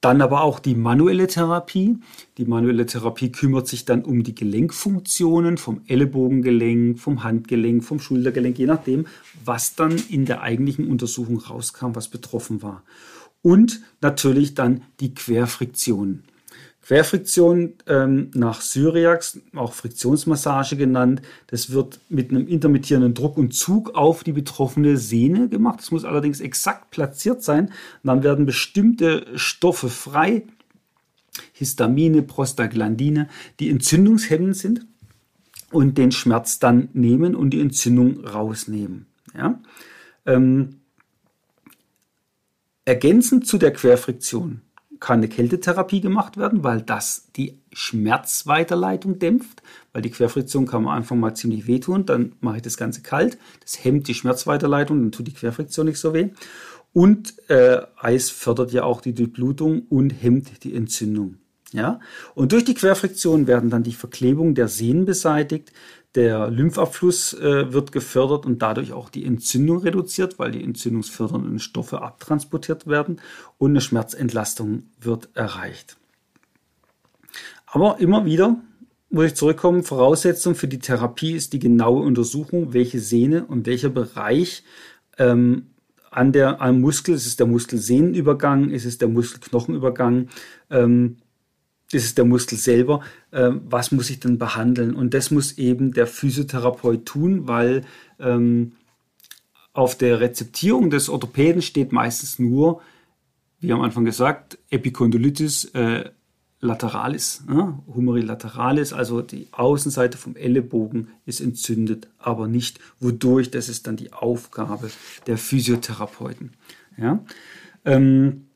Dann 0.00 0.22
aber 0.22 0.42
auch 0.42 0.60
die 0.60 0.76
manuelle 0.76 1.26
Therapie. 1.26 1.98
Die 2.36 2.44
manuelle 2.44 2.86
Therapie 2.86 3.32
kümmert 3.32 3.66
sich 3.66 3.84
dann 3.84 4.04
um 4.04 4.22
die 4.22 4.34
Gelenkfunktionen 4.34 5.58
vom 5.58 5.80
Ellenbogengelenk, 5.86 7.00
vom 7.00 7.24
Handgelenk, 7.24 7.82
vom 7.82 7.98
Schultergelenk, 7.98 8.58
je 8.58 8.66
nachdem, 8.66 9.06
was 9.44 9.74
dann 9.74 9.96
in 10.08 10.24
der 10.24 10.42
eigentlichen 10.42 10.86
Untersuchung 10.86 11.38
rauskam, 11.38 11.94
was 11.94 12.08
betroffen 12.08 12.62
war. 12.62 12.84
Und 13.42 13.80
natürlich 14.00 14.54
dann 14.54 14.82
die 15.00 15.14
Querfriktionen. 15.14 16.22
Querfriktion 16.88 17.74
ähm, 17.86 18.30
nach 18.32 18.62
Syriax, 18.62 19.38
auch 19.54 19.74
Friktionsmassage 19.74 20.74
genannt, 20.74 21.20
das 21.48 21.70
wird 21.70 22.00
mit 22.08 22.30
einem 22.30 22.48
intermittierenden 22.48 23.12
Druck 23.12 23.36
und 23.36 23.52
Zug 23.52 23.94
auf 23.94 24.24
die 24.24 24.32
betroffene 24.32 24.96
Sehne 24.96 25.50
gemacht. 25.50 25.80
Das 25.80 25.90
muss 25.90 26.06
allerdings 26.06 26.40
exakt 26.40 26.90
platziert 26.90 27.42
sein. 27.42 27.66
Und 27.66 27.72
dann 28.04 28.22
werden 28.22 28.46
bestimmte 28.46 29.26
Stoffe 29.34 29.90
frei, 29.90 30.44
Histamine, 31.52 32.22
Prostaglandine, 32.22 33.28
die 33.60 33.68
entzündungshemmend 33.68 34.56
sind 34.56 34.86
und 35.70 35.98
den 35.98 36.10
Schmerz 36.10 36.58
dann 36.58 36.88
nehmen 36.94 37.34
und 37.34 37.50
die 37.50 37.60
Entzündung 37.60 38.24
rausnehmen. 38.24 39.04
Ja? 39.36 39.60
Ähm, 40.24 40.80
ergänzend 42.86 43.46
zu 43.46 43.58
der 43.58 43.74
Querfriktion 43.74 44.62
kann 45.00 45.18
eine 45.18 45.28
Kältetherapie 45.28 46.00
gemacht 46.00 46.36
werden, 46.36 46.64
weil 46.64 46.82
das 46.82 47.28
die 47.36 47.60
Schmerzweiterleitung 47.72 49.18
dämpft, 49.18 49.62
weil 49.92 50.02
die 50.02 50.10
Querfriktion 50.10 50.66
kann 50.66 50.84
man 50.84 50.96
einfach 50.96 51.16
mal 51.16 51.34
ziemlich 51.34 51.66
wehtun, 51.66 52.06
dann 52.06 52.32
mache 52.40 52.56
ich 52.56 52.62
das 52.62 52.76
Ganze 52.76 53.02
kalt, 53.02 53.38
das 53.60 53.84
hemmt 53.84 54.08
die 54.08 54.14
Schmerzweiterleitung, 54.14 55.00
dann 55.00 55.12
tut 55.12 55.26
die 55.26 55.34
Querfriktion 55.34 55.86
nicht 55.86 55.98
so 55.98 56.14
weh. 56.14 56.30
Und 56.92 57.34
äh, 57.48 57.82
Eis 57.96 58.30
fördert 58.30 58.72
ja 58.72 58.84
auch 58.84 59.00
die 59.00 59.14
Durchblutung 59.14 59.82
und 59.88 60.10
hemmt 60.10 60.64
die 60.64 60.74
Entzündung. 60.74 61.36
Ja? 61.72 62.00
Und 62.34 62.52
durch 62.52 62.64
die 62.64 62.74
Querfriktion 62.74 63.46
werden 63.46 63.70
dann 63.70 63.82
die 63.82 63.92
Verklebungen 63.92 64.54
der 64.54 64.68
Sehnen 64.68 65.04
beseitigt, 65.04 65.72
der 66.14 66.50
Lymphabfluss 66.50 67.34
äh, 67.34 67.72
wird 67.72 67.92
gefördert 67.92 68.46
und 68.46 68.62
dadurch 68.62 68.92
auch 68.92 69.10
die 69.10 69.24
Entzündung 69.24 69.78
reduziert, 69.78 70.38
weil 70.38 70.50
die 70.50 70.64
entzündungsfördernden 70.64 71.58
Stoffe 71.58 72.00
abtransportiert 72.00 72.86
werden 72.86 73.20
und 73.58 73.70
eine 73.70 73.80
Schmerzentlastung 73.82 74.84
wird 74.98 75.28
erreicht. 75.34 75.98
Aber 77.66 78.00
immer 78.00 78.24
wieder 78.24 78.56
muss 79.10 79.26
ich 79.26 79.34
zurückkommen, 79.34 79.84
Voraussetzung 79.84 80.54
für 80.54 80.68
die 80.68 80.78
Therapie 80.78 81.32
ist 81.32 81.52
die 81.52 81.58
genaue 81.58 82.02
Untersuchung, 82.02 82.72
welche 82.72 83.00
Sehne 83.00 83.44
und 83.44 83.66
welcher 83.66 83.90
Bereich 83.90 84.64
ähm, 85.18 85.68
an 86.10 86.32
der, 86.32 86.60
am 86.60 86.80
Muskel, 86.80 87.14
ist 87.14 87.26
es 87.26 87.36
der 87.36 87.46
Muskelsehnenübergang, 87.46 88.70
ist 88.70 88.86
es 88.86 88.98
der 88.98 89.08
Muskelknochenübergang, 89.08 90.28
ähm, 90.70 91.18
ist 91.92 92.04
es 92.04 92.14
der 92.14 92.24
Muskel 92.24 92.58
selber, 92.58 93.00
äh, 93.30 93.50
was 93.52 93.92
muss 93.92 94.10
ich 94.10 94.20
denn 94.20 94.38
behandeln? 94.38 94.94
Und 94.94 95.14
das 95.14 95.30
muss 95.30 95.58
eben 95.58 95.92
der 95.92 96.06
Physiotherapeut 96.06 97.06
tun, 97.06 97.48
weil 97.48 97.84
ähm, 98.18 98.72
auf 99.72 99.96
der 99.96 100.20
Rezeptierung 100.20 100.90
des 100.90 101.08
Orthopäden 101.08 101.62
steht 101.62 101.92
meistens 101.92 102.38
nur, 102.38 102.80
wie 103.60 103.72
am 103.72 103.80
Anfang 103.80 104.04
gesagt, 104.04 104.58
Epikondylitis 104.70 105.66
äh, 105.74 106.10
lateralis, 106.60 107.44
ne? 107.46 107.78
Humeri 107.86 108.28
also 108.28 109.22
die 109.22 109.48
Außenseite 109.52 110.18
vom 110.18 110.34
Ellenbogen 110.34 111.08
ist 111.24 111.40
entzündet, 111.40 112.08
aber 112.18 112.48
nicht 112.48 112.80
wodurch, 112.98 113.50
das 113.50 113.68
ist 113.68 113.86
dann 113.86 113.96
die 113.96 114.12
Aufgabe 114.12 114.90
der 115.26 115.38
Physiotherapeuten. 115.38 116.54
Ja? 116.96 117.24
Ähm, 117.84 118.47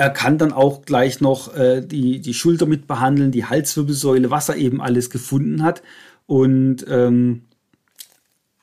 er 0.00 0.08
kann 0.08 0.38
dann 0.38 0.54
auch 0.54 0.86
gleich 0.86 1.20
noch 1.20 1.54
äh, 1.54 1.82
die, 1.82 2.22
die 2.22 2.32
Schulter 2.32 2.64
mit 2.64 2.86
behandeln, 2.86 3.32
die 3.32 3.44
Halswirbelsäule, 3.44 4.30
was 4.30 4.48
er 4.48 4.56
eben 4.56 4.80
alles 4.80 5.10
gefunden 5.10 5.62
hat 5.62 5.82
und 6.24 6.86
ähm, 6.88 7.42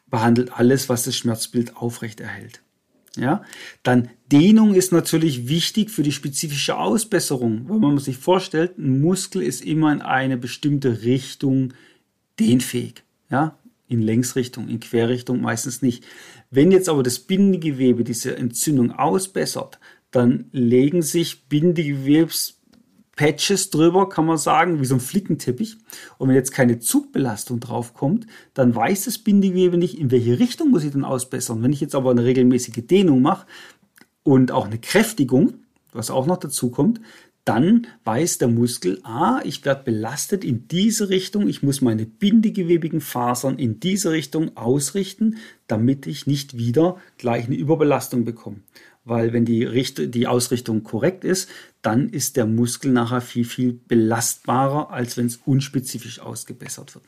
behandelt 0.07 0.53
alles, 0.53 0.89
was 0.89 1.03
das 1.03 1.15
Schmerzbild 1.15 1.77
aufrechterhält. 1.77 2.63
Ja, 3.15 3.43
dann 3.83 4.09
Dehnung 4.31 4.73
ist 4.73 4.91
natürlich 4.91 5.47
wichtig 5.47 5.91
für 5.91 6.01
die 6.01 6.11
spezifische 6.11 6.75
Ausbesserung, 6.75 7.69
weil 7.69 7.77
man 7.77 7.99
sich 7.99 8.17
vorstellt, 8.17 8.79
ein 8.79 8.99
Muskel 8.99 9.43
ist 9.43 9.63
immer 9.63 9.91
in 9.91 10.01
eine 10.01 10.37
bestimmte 10.37 11.03
Richtung 11.03 11.75
dehnfähig. 12.39 13.03
Ja, 13.29 13.59
in 13.87 14.01
Längsrichtung, 14.01 14.69
in 14.69 14.79
Querrichtung 14.79 15.41
meistens 15.41 15.83
nicht. 15.83 16.03
Wenn 16.49 16.71
jetzt 16.71 16.89
aber 16.89 17.03
das 17.03 17.19
Bindegewebe 17.19 18.03
diese 18.03 18.35
Entzündung 18.35 18.91
ausbessert, 18.91 19.79
dann 20.11 20.49
legen 20.51 21.01
sich 21.01 21.47
Bindegewebspatches 21.47 23.69
drüber, 23.69 24.09
kann 24.09 24.25
man 24.25 24.37
sagen, 24.37 24.81
wie 24.81 24.85
so 24.85 24.95
ein 24.95 25.01
Flickenteppich. 25.01 25.77
Und 26.17 26.29
wenn 26.29 26.35
jetzt 26.35 26.51
keine 26.51 26.79
Zugbelastung 26.79 27.59
draufkommt, 27.59 28.27
dann 28.53 28.75
weiß 28.75 29.05
das 29.05 29.17
Bindegewebe 29.17 29.77
nicht, 29.77 29.99
in 29.99 30.11
welche 30.11 30.39
Richtung 30.39 30.71
muss 30.71 30.83
ich 30.83 30.91
denn 30.91 31.05
ausbessern. 31.05 31.63
Wenn 31.63 31.73
ich 31.73 31.81
jetzt 31.81 31.95
aber 31.95 32.11
eine 32.11 32.23
regelmäßige 32.23 32.87
Dehnung 32.87 33.21
mache 33.21 33.45
und 34.23 34.51
auch 34.51 34.65
eine 34.65 34.79
Kräftigung, 34.79 35.55
was 35.91 36.11
auch 36.11 36.25
noch 36.25 36.37
dazu 36.37 36.69
kommt, 36.69 37.01
dann 37.47 37.87
weiß 38.03 38.39
der 38.39 38.49
Muskel, 38.49 38.99
ah, 39.03 39.39
ich 39.43 39.63
werde 39.63 39.83
belastet 39.83 40.43
in 40.43 40.67
diese 40.67 41.09
Richtung, 41.09 41.47
ich 41.47 41.63
muss 41.63 41.81
meine 41.81 42.05
bindegewebigen 42.05 42.99
Fasern 43.01 43.57
in 43.57 43.79
diese 43.79 44.11
Richtung 44.11 44.57
ausrichten, 44.57 45.37
damit 45.67 46.07
ich 46.07 46.27
nicht 46.27 46.57
wieder 46.57 46.97
gleich 47.17 47.45
eine 47.45 47.55
Überbelastung 47.55 48.25
bekomme 48.25 48.57
weil 49.07 49.31
wenn 49.31 49.45
die, 49.45 49.63
Richt 49.63 50.13
die 50.13 50.27
Ausrichtung 50.27 50.83
korrekt 50.83 51.23
ist, 51.23 51.49
dann 51.81 52.09
ist 52.09 52.35
der 52.35 52.45
Muskel 52.45 52.91
nachher 52.91 53.21
viel, 53.21 53.45
viel 53.45 53.79
belastbarer, 53.87 54.91
als 54.91 55.15
wenn 55.15 55.27
es 55.27 55.37
unspezifisch 55.45 56.19
ausgebessert 56.19 56.93
wird. 56.93 57.05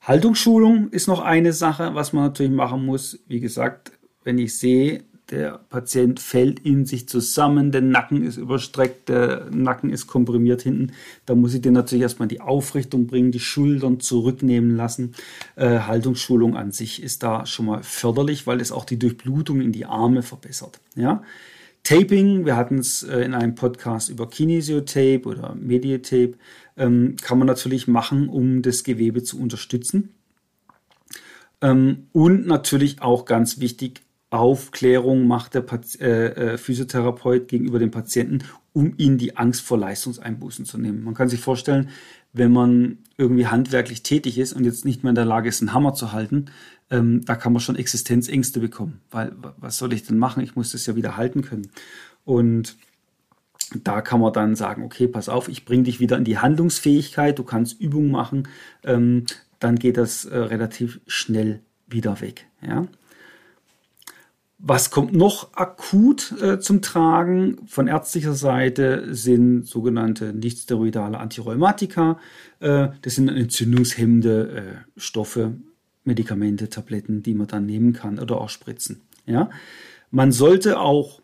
Haltungsschulung 0.00 0.90
ist 0.90 1.06
noch 1.06 1.20
eine 1.20 1.52
Sache, 1.52 1.94
was 1.94 2.12
man 2.12 2.24
natürlich 2.24 2.52
machen 2.52 2.84
muss. 2.84 3.20
Wie 3.28 3.40
gesagt, 3.40 3.92
wenn 4.24 4.38
ich 4.38 4.58
sehe, 4.58 5.04
der 5.30 5.60
Patient 5.70 6.20
fällt 6.20 6.60
in 6.60 6.84
sich 6.84 7.08
zusammen, 7.08 7.72
der 7.72 7.80
Nacken 7.80 8.24
ist 8.24 8.36
überstreckt, 8.36 9.08
der 9.08 9.48
Nacken 9.50 9.90
ist 9.90 10.06
komprimiert 10.06 10.62
hinten. 10.62 10.92
Da 11.24 11.34
muss 11.34 11.54
ich 11.54 11.62
den 11.62 11.72
natürlich 11.72 12.02
erstmal 12.02 12.28
die 12.28 12.42
Aufrichtung 12.42 13.06
bringen, 13.06 13.32
die 13.32 13.40
Schultern 13.40 14.00
zurücknehmen 14.00 14.76
lassen. 14.76 15.14
Äh, 15.56 15.80
Haltungsschulung 15.80 16.56
an 16.56 16.72
sich 16.72 17.02
ist 17.02 17.22
da 17.22 17.46
schon 17.46 17.66
mal 17.66 17.82
förderlich, 17.82 18.46
weil 18.46 18.60
es 18.60 18.70
auch 18.70 18.84
die 18.84 18.98
Durchblutung 18.98 19.60
in 19.62 19.72
die 19.72 19.86
Arme 19.86 20.22
verbessert. 20.22 20.78
Ja? 20.94 21.22
Taping, 21.84 22.44
wir 22.44 22.56
hatten 22.56 22.78
es 22.78 23.02
äh, 23.02 23.20
in 23.20 23.34
einem 23.34 23.54
Podcast 23.54 24.10
über 24.10 24.28
Kinesiotape 24.28 25.22
oder 25.24 25.54
Mediatape, 25.54 26.34
ähm, 26.76 27.16
kann 27.20 27.38
man 27.38 27.46
natürlich 27.46 27.88
machen, 27.88 28.28
um 28.28 28.62
das 28.62 28.84
Gewebe 28.84 29.22
zu 29.22 29.40
unterstützen. 29.40 30.14
Ähm, 31.60 32.08
und 32.12 32.46
natürlich 32.46 33.00
auch 33.00 33.24
ganz 33.24 33.58
wichtig, 33.58 34.03
Aufklärung 34.34 35.26
macht 35.26 35.54
der 35.54 35.60
Pat 35.60 36.00
äh, 36.00 36.54
äh, 36.54 36.58
Physiotherapeut 36.58 37.48
gegenüber 37.48 37.78
dem 37.78 37.90
Patienten, 37.90 38.40
um 38.72 38.94
ihn 38.96 39.18
die 39.18 39.36
Angst 39.36 39.62
vor 39.62 39.78
Leistungseinbußen 39.78 40.64
zu 40.64 40.78
nehmen. 40.78 41.04
Man 41.04 41.14
kann 41.14 41.28
sich 41.28 41.40
vorstellen, 41.40 41.90
wenn 42.32 42.52
man 42.52 42.98
irgendwie 43.16 43.46
handwerklich 43.46 44.02
tätig 44.02 44.38
ist 44.38 44.52
und 44.52 44.64
jetzt 44.64 44.84
nicht 44.84 45.04
mehr 45.04 45.10
in 45.10 45.14
der 45.14 45.24
Lage 45.24 45.48
ist, 45.48 45.62
einen 45.62 45.72
Hammer 45.72 45.94
zu 45.94 46.12
halten, 46.12 46.46
ähm, 46.90 47.24
da 47.24 47.36
kann 47.36 47.52
man 47.52 47.60
schon 47.60 47.76
Existenzängste 47.76 48.60
bekommen. 48.60 49.00
Weil 49.10 49.32
was 49.56 49.78
soll 49.78 49.92
ich 49.92 50.04
denn 50.04 50.18
machen? 50.18 50.42
Ich 50.42 50.56
muss 50.56 50.72
das 50.72 50.84
ja 50.86 50.96
wieder 50.96 51.16
halten 51.16 51.42
können. 51.42 51.70
Und 52.24 52.76
da 53.82 54.00
kann 54.00 54.20
man 54.20 54.32
dann 54.32 54.56
sagen, 54.56 54.82
okay, 54.82 55.06
pass 55.06 55.28
auf, 55.28 55.48
ich 55.48 55.64
bringe 55.64 55.84
dich 55.84 56.00
wieder 56.00 56.16
in 56.16 56.24
die 56.24 56.38
Handlungsfähigkeit, 56.38 57.38
du 57.38 57.44
kannst 57.44 57.80
Übungen 57.80 58.10
machen, 58.10 58.48
ähm, 58.82 59.24
dann 59.60 59.76
geht 59.76 59.96
das 59.96 60.24
äh, 60.24 60.36
relativ 60.36 61.00
schnell 61.06 61.60
wieder 61.86 62.20
weg. 62.20 62.46
Ja? 62.60 62.86
Was 64.66 64.90
kommt 64.90 65.12
noch 65.12 65.52
akut 65.52 66.32
äh, 66.40 66.58
zum 66.58 66.80
Tragen? 66.80 67.58
Von 67.66 67.86
ärztlicher 67.86 68.32
Seite 68.32 69.14
sind 69.14 69.66
sogenannte 69.66 70.32
nichtsteroidale 70.32 71.18
Antirheumatika. 71.18 72.18
Äh, 72.60 72.88
das 73.02 73.16
sind 73.16 73.28
entzündungshemmende 73.28 74.84
äh, 74.96 74.98
Stoffe, 74.98 75.52
Medikamente, 76.04 76.70
Tabletten, 76.70 77.22
die 77.22 77.34
man 77.34 77.46
dann 77.46 77.66
nehmen 77.66 77.92
kann 77.92 78.18
oder 78.18 78.40
auch 78.40 78.48
spritzen. 78.48 79.02
Ja? 79.26 79.50
Man 80.10 80.32
sollte 80.32 80.80
auch, 80.80 81.20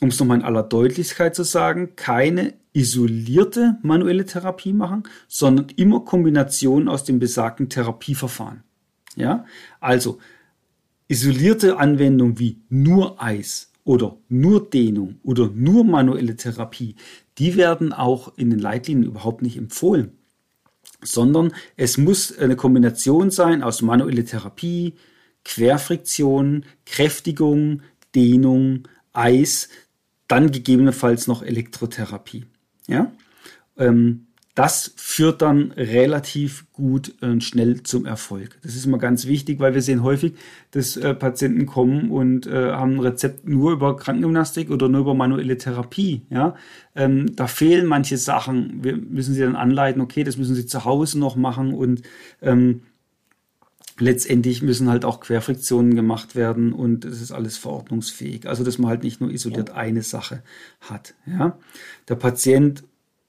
um 0.00 0.08
es 0.08 0.18
nochmal 0.18 0.38
in 0.38 0.44
aller 0.44 0.62
Deutlichkeit 0.62 1.36
zu 1.36 1.42
sagen, 1.42 1.96
keine 1.96 2.54
isolierte 2.72 3.76
manuelle 3.82 4.24
Therapie 4.24 4.72
machen, 4.72 5.02
sondern 5.28 5.66
immer 5.76 6.00
Kombinationen 6.00 6.88
aus 6.88 7.04
dem 7.04 7.18
besagten 7.18 7.68
Therapieverfahren. 7.68 8.62
Ja? 9.16 9.44
Also, 9.80 10.18
Isolierte 11.10 11.76
Anwendungen 11.76 12.38
wie 12.38 12.62
nur 12.68 13.20
Eis 13.20 13.72
oder 13.82 14.16
nur 14.28 14.70
Dehnung 14.70 15.18
oder 15.24 15.50
nur 15.52 15.82
manuelle 15.82 16.36
Therapie, 16.36 16.94
die 17.36 17.56
werden 17.56 17.92
auch 17.92 18.38
in 18.38 18.50
den 18.50 18.60
Leitlinien 18.60 19.08
überhaupt 19.10 19.42
nicht 19.42 19.56
empfohlen, 19.56 20.12
sondern 21.02 21.52
es 21.76 21.98
muss 21.98 22.38
eine 22.38 22.54
Kombination 22.54 23.32
sein 23.32 23.64
aus 23.64 23.82
manuelle 23.82 24.24
Therapie, 24.24 24.94
Querfriktion, 25.44 26.64
Kräftigung, 26.86 27.82
Dehnung, 28.14 28.86
Eis, 29.12 29.68
dann 30.28 30.52
gegebenenfalls 30.52 31.26
noch 31.26 31.42
Elektrotherapie. 31.42 32.44
Ja? 32.86 33.10
Ähm, 33.76 34.28
das 34.54 34.92
führt 34.96 35.42
dann 35.42 35.70
relativ 35.72 36.66
gut 36.72 37.14
und 37.20 37.44
schnell 37.44 37.82
zum 37.84 38.04
Erfolg. 38.04 38.58
Das 38.62 38.74
ist 38.74 38.84
immer 38.84 38.98
ganz 38.98 39.26
wichtig, 39.26 39.60
weil 39.60 39.74
wir 39.74 39.82
sehen 39.82 40.02
häufig, 40.02 40.34
dass 40.72 40.96
äh, 40.96 41.14
Patienten 41.14 41.66
kommen 41.66 42.10
und 42.10 42.46
äh, 42.46 42.72
haben 42.72 42.94
ein 42.94 43.00
Rezept 43.00 43.48
nur 43.48 43.72
über 43.72 43.96
Krankengymnastik 43.96 44.70
oder 44.70 44.88
nur 44.88 45.02
über 45.02 45.14
manuelle 45.14 45.56
Therapie. 45.56 46.22
Ja? 46.30 46.56
Ähm, 46.96 47.36
da 47.36 47.46
fehlen 47.46 47.86
manche 47.86 48.16
Sachen. 48.16 48.82
Wir 48.82 48.96
müssen 48.96 49.34
sie 49.34 49.40
dann 49.40 49.56
anleiten, 49.56 50.02
okay, 50.02 50.24
das 50.24 50.36
müssen 50.36 50.56
sie 50.56 50.66
zu 50.66 50.84
Hause 50.84 51.20
noch 51.20 51.36
machen 51.36 51.72
und 51.72 52.02
ähm, 52.42 52.82
letztendlich 54.00 54.62
müssen 54.62 54.88
halt 54.88 55.04
auch 55.04 55.20
Querfriktionen 55.20 55.94
gemacht 55.94 56.34
werden 56.34 56.72
und 56.72 57.04
es 57.04 57.20
ist 57.20 57.30
alles 57.30 57.56
verordnungsfähig. 57.56 58.48
Also, 58.48 58.64
dass 58.64 58.78
man 58.78 58.90
halt 58.90 59.04
nicht 59.04 59.20
nur 59.20 59.30
isoliert 59.30 59.70
eine 59.70 60.02
Sache 60.02 60.42
hat. 60.80 61.14
Ja? 61.26 61.56
Der 62.08 62.16
Patient 62.16 62.82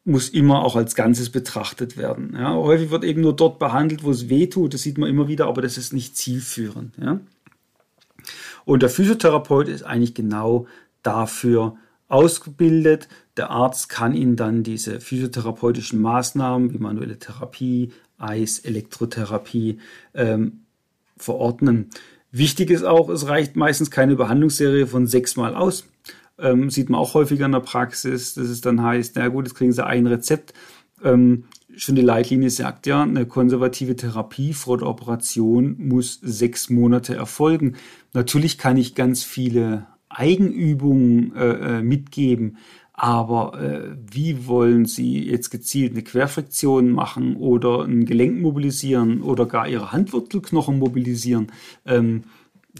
muss 0.03 0.29
immer 0.29 0.63
auch 0.63 0.75
als 0.75 0.95
Ganzes 0.95 1.29
betrachtet 1.29 1.95
werden. 1.95 2.35
Ja, 2.35 2.53
häufig 2.55 2.89
wird 2.89 3.03
eben 3.03 3.21
nur 3.21 3.35
dort 3.35 3.59
behandelt, 3.59 4.03
wo 4.03 4.11
es 4.11 4.29
weh 4.29 4.47
tut. 4.47 4.73
Das 4.73 4.81
sieht 4.81 4.97
man 4.97 5.09
immer 5.09 5.27
wieder, 5.27 5.45
aber 5.45 5.61
das 5.61 5.77
ist 5.77 5.93
nicht 5.93 6.17
zielführend. 6.17 6.95
Ja. 6.97 7.19
Und 8.65 8.81
der 8.81 8.89
Physiotherapeut 8.89 9.67
ist 9.67 9.83
eigentlich 9.83 10.13
genau 10.13 10.67
dafür 11.03 11.77
ausgebildet. 12.07 13.07
Der 13.37 13.51
Arzt 13.51 13.89
kann 13.89 14.13
Ihnen 14.13 14.35
dann 14.35 14.63
diese 14.63 14.99
physiotherapeutischen 14.99 16.01
Maßnahmen 16.01 16.73
wie 16.73 16.77
manuelle 16.77 17.19
Therapie, 17.19 17.91
Eis, 18.17 18.59
Elektrotherapie 18.59 19.79
ähm, 20.13 20.61
verordnen. 21.17 21.89
Wichtig 22.31 22.69
ist 22.69 22.83
auch, 22.83 23.09
es 23.09 23.27
reicht 23.27 23.55
meistens 23.55 23.91
keine 23.91 24.15
Behandlungsserie 24.15 24.87
von 24.87 25.05
sechsmal 25.07 25.55
aus 25.55 25.85
ähm, 26.41 26.69
sieht 26.69 26.89
man 26.89 26.99
auch 26.99 27.13
häufiger 27.13 27.45
in 27.45 27.51
der 27.51 27.59
Praxis, 27.59 28.33
dass 28.33 28.47
es 28.47 28.61
dann 28.61 28.81
heißt, 28.81 29.15
na 29.15 29.27
gut, 29.27 29.45
jetzt 29.45 29.55
kriegen 29.55 29.71
Sie 29.71 29.85
ein 29.85 30.07
Rezept. 30.07 30.53
Ähm, 31.03 31.45
schon 31.75 31.95
die 31.95 32.01
Leitlinie 32.01 32.49
sagt 32.49 32.87
ja, 32.87 33.01
eine 33.01 33.25
konservative 33.25 33.95
Therapie 33.95 34.53
vor 34.53 34.77
der 34.77 34.87
Operation 34.87 35.75
muss 35.79 36.19
sechs 36.21 36.69
Monate 36.69 37.15
erfolgen. 37.15 37.75
Natürlich 38.13 38.57
kann 38.57 38.77
ich 38.77 38.95
ganz 38.95 39.23
viele 39.23 39.87
Eigenübungen 40.09 41.35
äh, 41.35 41.77
äh 41.77 41.81
mitgeben, 41.81 42.57
aber 42.93 43.59
äh, 43.59 43.95
wie 44.11 44.45
wollen 44.45 44.85
Sie 44.85 45.23
jetzt 45.23 45.49
gezielt 45.49 45.93
eine 45.93 46.03
Querflexion 46.03 46.91
machen 46.91 47.35
oder 47.37 47.83
ein 47.83 48.05
Gelenk 48.05 48.41
mobilisieren 48.41 49.21
oder 49.21 49.45
gar 49.45 49.67
Ihre 49.67 49.91
Handwurzelknochen 49.91 50.77
mobilisieren? 50.77 51.47
Ähm, 51.85 52.25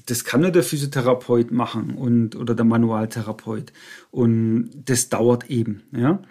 das 0.06 0.24
kann 0.24 0.42
nur 0.42 0.52
der 0.52 0.64
Physiotherapeut 0.64 1.52
machen 1.52 1.96
und 1.96 2.36
oder 2.36 2.56
der 2.56 2.66
Manualtherapeut 2.66 3.74
und 4.12 4.70
das 4.86 5.10
dauert 5.10 5.50
eben, 5.50 5.84
ja. 5.96 6.22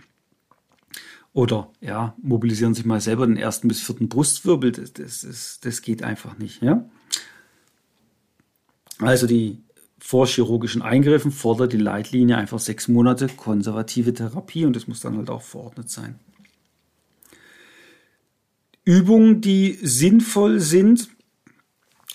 Oder 1.32 1.70
ja, 1.80 2.16
mobilisieren 2.20 2.74
sich 2.74 2.84
mal 2.84 3.00
selber 3.00 3.26
den 3.26 3.36
ersten 3.36 3.68
bis 3.68 3.80
vierten 3.80 4.08
Brustwirbel, 4.08 4.72
das, 4.72 4.92
das, 4.92 5.20
das, 5.20 5.60
das 5.60 5.82
geht 5.82 6.02
einfach 6.02 6.38
nicht, 6.38 6.62
ja. 6.62 6.88
Also 8.98 9.26
die 9.26 9.62
vor 9.98 10.26
chirurgischen 10.26 10.82
Eingriffen 10.82 11.30
fordert 11.30 11.72
die 11.72 11.78
Leitlinie 11.78 12.36
einfach 12.36 12.58
sechs 12.58 12.88
Monate 12.88 13.28
konservative 13.28 14.12
Therapie 14.14 14.64
und 14.64 14.74
das 14.74 14.88
muss 14.88 15.00
dann 15.00 15.16
halt 15.16 15.30
auch 15.30 15.42
verordnet 15.42 15.90
sein. 15.90 16.18
Übungen, 18.84 19.40
die 19.40 19.78
sinnvoll 19.82 20.58
sind. 20.60 21.10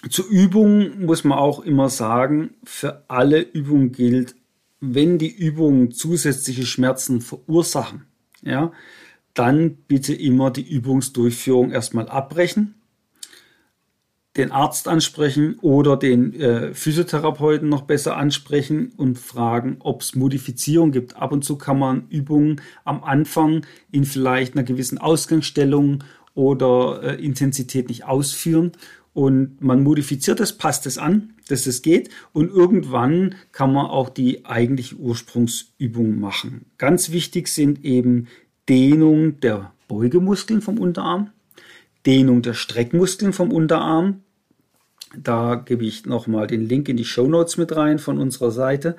Zu 0.10 0.28
Übungen 0.30 1.06
muss 1.06 1.24
man 1.24 1.38
auch 1.38 1.60
immer 1.62 1.90
sagen, 1.90 2.56
für 2.64 3.04
alle 3.08 3.42
Übungen 3.42 3.92
gilt, 3.92 4.36
wenn 4.80 5.18
die 5.18 5.34
Übungen 5.36 5.92
zusätzliche 5.92 6.66
Schmerzen 6.66 7.22
verursachen, 7.22 8.06
ja, 8.44 8.72
dann 9.34 9.78
bitte 9.88 10.14
immer 10.14 10.52
die 10.52 10.68
Übungsdurchführung 10.68 11.72
erstmal 11.72 12.08
abbrechen 12.08 12.76
den 14.38 14.52
Arzt 14.52 14.88
ansprechen 14.88 15.58
oder 15.62 15.96
den 15.96 16.34
äh, 16.40 16.74
Physiotherapeuten 16.74 17.70
noch 17.70 17.84
besser 17.84 18.18
ansprechen 18.18 18.92
und 18.98 19.18
fragen, 19.18 19.78
ob 19.80 20.02
es 20.02 20.16
Modifizierung 20.16 20.92
gibt. 20.92 21.16
Ab 21.16 21.32
und 21.32 21.46
zu 21.46 21.58
kann 21.58 21.80
man 21.80 22.08
Übungen 22.10 22.62
am 22.84 23.04
Anfang 23.04 23.66
in 23.92 24.04
vielleicht 24.04 24.56
einer 24.56 24.64
gewissen 24.64 24.98
Ausgangsstellung 24.98 26.04
oder 26.34 27.02
äh, 27.02 27.24
Intensität 27.24 27.88
nicht 27.88 28.06
ausführen 28.06 28.74
und 29.16 29.62
man 29.62 29.82
modifiziert 29.82 30.42
es, 30.42 30.54
passt 30.54 30.86
es 30.86 30.98
an, 30.98 31.34
dass 31.48 31.68
es 31.68 31.82
geht 31.82 32.10
und 32.34 32.52
irgendwann 32.52 33.36
kann 33.54 33.72
man 33.72 33.86
auch 33.86 34.10
die 34.10 34.46
eigentliche 34.46 34.98
Ursprungsübung 34.98 36.20
machen. 36.20 36.66
Ganz 36.78 37.12
wichtig 37.12 37.48
sind 37.48 37.86
eben 37.86 38.28
Dehnung 38.68 39.40
der 39.40 39.72
Beugemuskeln 39.88 40.62
vom 40.62 40.78
Unterarm, 40.78 41.30
Dehnung 42.06 42.42
der 42.42 42.56
Streckmuskeln 42.56 43.32
vom 43.32 43.54
Unterarm, 43.54 44.22
da 45.16 45.56
gebe 45.56 45.86
ich 45.86 46.06
nochmal 46.06 46.48
den 46.48 46.68
Link 46.68 46.90
in 46.90 46.98
die 46.98 47.06
Show 47.06 47.28
Notes 47.28 47.56
mit 47.56 47.74
rein 47.74 48.00
von 48.00 48.20
unserer 48.20 48.52
Seite. 48.52 48.98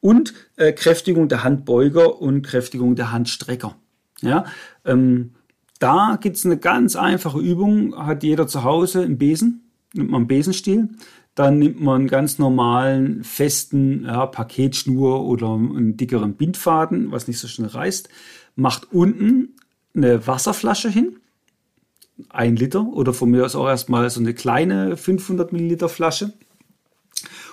Und 0.00 0.32
äh, 0.56 0.72
Kräftigung 0.72 1.28
der 1.28 1.42
Handbeuger 1.42 2.20
und 2.20 2.42
Kräftigung 2.42 2.94
der 2.94 3.10
Handstrecker. 3.10 3.76
Ja, 4.20 4.44
ähm, 4.84 5.32
da 5.78 6.18
gibt 6.20 6.36
es 6.36 6.44
eine 6.44 6.56
ganz 6.56 6.96
einfache 6.96 7.38
Übung, 7.38 7.96
hat 7.96 8.22
jeder 8.22 8.46
zu 8.46 8.64
Hause 8.64 9.02
einen 9.02 9.18
Besen, 9.18 9.70
nimmt 9.92 10.10
man 10.10 10.20
einen 10.20 10.28
Besenstiel, 10.28 10.90
dann 11.34 11.58
nimmt 11.58 11.80
man 11.80 12.00
einen 12.02 12.08
ganz 12.08 12.38
normalen, 12.38 13.22
festen 13.22 14.04
ja, 14.04 14.26
Paketschnur 14.26 15.24
oder 15.24 15.52
einen 15.52 15.96
dickeren 15.96 16.34
Bindfaden, 16.34 17.12
was 17.12 17.28
nicht 17.28 17.38
so 17.38 17.46
schnell 17.46 17.68
reißt, 17.68 18.08
macht 18.54 18.92
unten 18.92 19.56
eine 19.94 20.26
Wasserflasche 20.26 20.88
hin, 20.88 21.18
ein 22.30 22.56
Liter 22.56 22.86
oder 22.86 23.12
von 23.12 23.30
mir 23.30 23.44
aus 23.44 23.54
auch 23.54 23.68
erstmal 23.68 24.08
so 24.08 24.20
eine 24.20 24.32
kleine 24.32 24.96
500 24.96 25.52
Milliliter 25.52 25.90
Flasche 25.90 26.32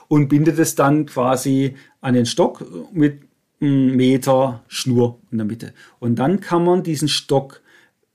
und 0.08 0.30
bindet 0.30 0.60
es 0.60 0.76
dann 0.76 1.06
quasi 1.06 1.76
an 2.00 2.14
den 2.14 2.26
Stock 2.26 2.66
mit 2.94 3.24
einem 3.60 3.96
Meter 3.96 4.64
Schnur 4.68 5.20
in 5.32 5.40
der 5.40 5.48
Mitte. 5.48 5.74
Und 6.00 6.16
dann 6.16 6.40
kann 6.40 6.64
man 6.64 6.84
diesen 6.84 7.08
Stock 7.08 7.62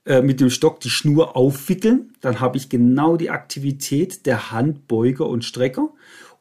äh, 0.08 0.22
mit 0.22 0.40
dem 0.40 0.48
Stock 0.48 0.80
die 0.80 0.88
Schnur 0.88 1.36
aufwickeln. 1.36 2.14
Dann 2.22 2.40
habe 2.40 2.56
ich 2.56 2.70
genau 2.70 3.18
die 3.18 3.28
Aktivität 3.28 4.24
der 4.24 4.50
Handbeuger 4.50 5.28
und 5.28 5.44
Strecker 5.44 5.90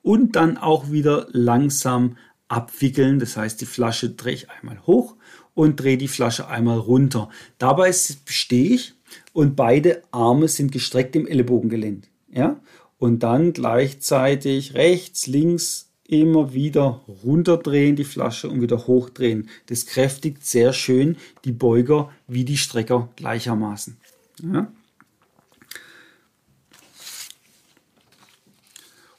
und 0.01 0.38
dann 0.38 0.58
auch 0.58 0.89
wieder 0.89 1.27
langsam 1.32 2.15
abwickeln. 2.47 3.19
Das 3.19 3.36
heißt, 3.36 3.60
die 3.60 3.65
Flasche 3.65 4.12
drehe 4.12 4.36
ich 4.36 4.49
einmal 4.49 4.80
hoch 4.88 5.17
und 5.53 5.82
drehe 5.82 5.97
die 5.97 6.08
Flasche 6.08 6.47
einmal 6.47 6.77
runter. 6.77 7.27
Dabei 7.58 7.91
stehe 7.91 8.73
ich 8.73 8.93
und 9.34 9.58
beide 9.58 10.01
Arme 10.12 10.47
sind 10.47 10.71
gestreckt 10.71 11.17
im 11.17 11.27
Ellenbogengelenk. 11.27 12.08
Ja? 12.30 12.62
Und 12.97 13.21
dann 13.23 13.51
gleichzeitig 13.51 14.75
rechts, 14.75 15.27
links 15.27 15.87
immer 16.08 16.54
wieder 16.54 17.02
runterdrehen 17.24 17.96
die 17.96 18.06
Flasche 18.06 18.50
und 18.50 18.62
wieder 18.62 18.88
hochdrehen. 18.88 19.50
Das 19.67 19.86
kräftigt 19.86 20.46
sehr 20.46 20.74
schön 20.74 21.17
die 21.43 21.52
Beuger 21.52 22.10
wie 22.28 22.46
die 22.46 22.58
Strecker 22.58 23.10
gleichermaßen. 23.15 23.98
Ja? 24.41 24.72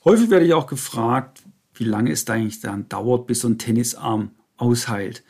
Häufig 0.05 0.31
werde 0.31 0.47
ich 0.47 0.55
auch 0.55 0.67
gefragt, 0.67 1.43
wie 1.75 1.85
lange 1.85 2.11
es 2.11 2.29
eigentlich 2.29 2.61
dann 2.61 2.89
dauert, 2.89 3.27
bis 3.27 3.41
so 3.41 3.49
ein 3.49 3.59
Tennisarm 3.59 4.31
ausheilt. 4.57 5.23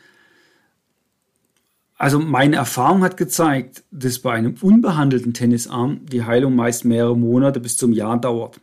Also 1.97 2.19
meine 2.19 2.55
Erfahrung 2.55 3.03
hat 3.03 3.17
gezeigt, 3.17 3.83
dass 3.91 4.19
bei 4.19 4.31
einem 4.31 4.55
unbehandelten 4.61 5.33
Tennisarm 5.33 6.05
die 6.05 6.23
Heilung 6.23 6.55
meist 6.55 6.85
mehrere 6.85 7.17
Monate 7.17 7.59
bis 7.59 7.75
zum 7.75 7.91
Jahr 7.91 8.19
dauert. 8.19 8.61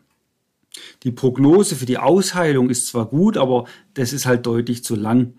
Die 1.02 1.10
Prognose 1.10 1.76
für 1.76 1.86
die 1.86 1.98
Ausheilung 1.98 2.70
ist 2.70 2.86
zwar 2.88 3.06
gut, 3.06 3.36
aber 3.36 3.66
das 3.94 4.12
ist 4.12 4.26
halt 4.26 4.46
deutlich 4.46 4.84
zu 4.84 4.94
lang. 4.94 5.34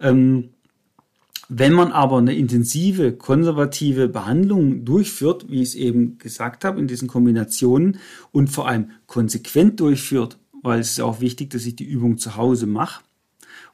Ähm, 0.00 0.50
wenn 1.50 1.72
man 1.72 1.92
aber 1.92 2.18
eine 2.18 2.36
intensive, 2.36 3.12
konservative 3.12 4.08
Behandlung 4.08 4.84
durchführt, 4.84 5.46
wie 5.48 5.62
ich 5.62 5.70
es 5.70 5.74
eben 5.74 6.18
gesagt 6.18 6.64
habe, 6.64 6.78
in 6.78 6.86
diesen 6.86 7.08
Kombinationen 7.08 8.00
und 8.32 8.48
vor 8.48 8.68
allem 8.68 8.90
konsequent 9.06 9.80
durchführt, 9.80 10.38
weil 10.62 10.80
es 10.80 10.90
ist 10.90 11.00
auch 11.00 11.20
wichtig, 11.20 11.50
dass 11.50 11.64
ich 11.64 11.74
die 11.74 11.84
Übung 11.88 12.18
zu 12.18 12.36
Hause 12.36 12.66
mache, 12.66 13.02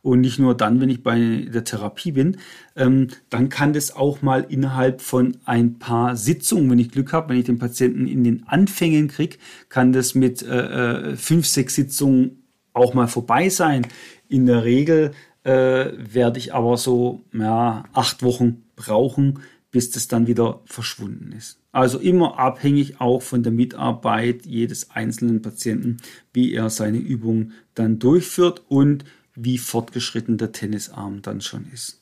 und 0.04 0.20
nicht 0.20 0.38
nur 0.38 0.54
dann, 0.54 0.82
wenn 0.82 0.90
ich 0.90 1.02
bei 1.02 1.46
der 1.50 1.64
Therapie 1.64 2.12
bin, 2.12 2.36
ähm, 2.76 3.08
dann 3.30 3.48
kann 3.48 3.72
das 3.72 3.96
auch 3.96 4.20
mal 4.20 4.44
innerhalb 4.46 5.00
von 5.00 5.38
ein 5.46 5.78
paar 5.78 6.14
Sitzungen, 6.14 6.70
wenn 6.70 6.78
ich 6.78 6.90
Glück 6.90 7.14
habe, 7.14 7.30
wenn 7.30 7.38
ich 7.38 7.46
den 7.46 7.58
Patienten 7.58 8.06
in 8.06 8.22
den 8.22 8.46
Anfängen 8.46 9.08
kriege, 9.08 9.38
kann 9.70 9.94
das 9.94 10.14
mit 10.14 10.42
äh, 10.42 11.12
äh, 11.12 11.16
fünf, 11.16 11.46
sechs 11.46 11.76
Sitzungen 11.76 12.42
auch 12.74 12.92
mal 12.92 13.08
vorbei 13.08 13.48
sein. 13.48 13.86
In 14.28 14.44
der 14.44 14.64
Regel 14.64 15.12
äh, 15.42 15.92
werde 15.96 16.38
ich 16.38 16.52
aber 16.52 16.76
so 16.76 17.22
ja, 17.32 17.84
acht 17.94 18.22
Wochen 18.22 18.62
brauchen, 18.76 19.40
bis 19.70 19.90
das 19.90 20.06
dann 20.06 20.26
wieder 20.26 20.60
verschwunden 20.66 21.32
ist. 21.32 21.58
Also 21.72 21.98
immer 21.98 22.38
abhängig 22.38 23.00
auch 23.00 23.22
von 23.22 23.42
der 23.42 23.52
Mitarbeit 23.52 24.44
jedes 24.44 24.90
einzelnen 24.90 25.40
Patienten, 25.40 25.96
wie 26.34 26.52
er 26.52 26.68
seine 26.68 26.98
Übung 26.98 27.52
dann 27.74 27.98
durchführt 27.98 28.62
und 28.68 29.06
wie 29.34 29.58
fortgeschritten 29.58 30.38
der 30.38 30.52
Tennisarm 30.52 31.22
dann 31.22 31.40
schon 31.40 31.66
ist. 31.72 32.00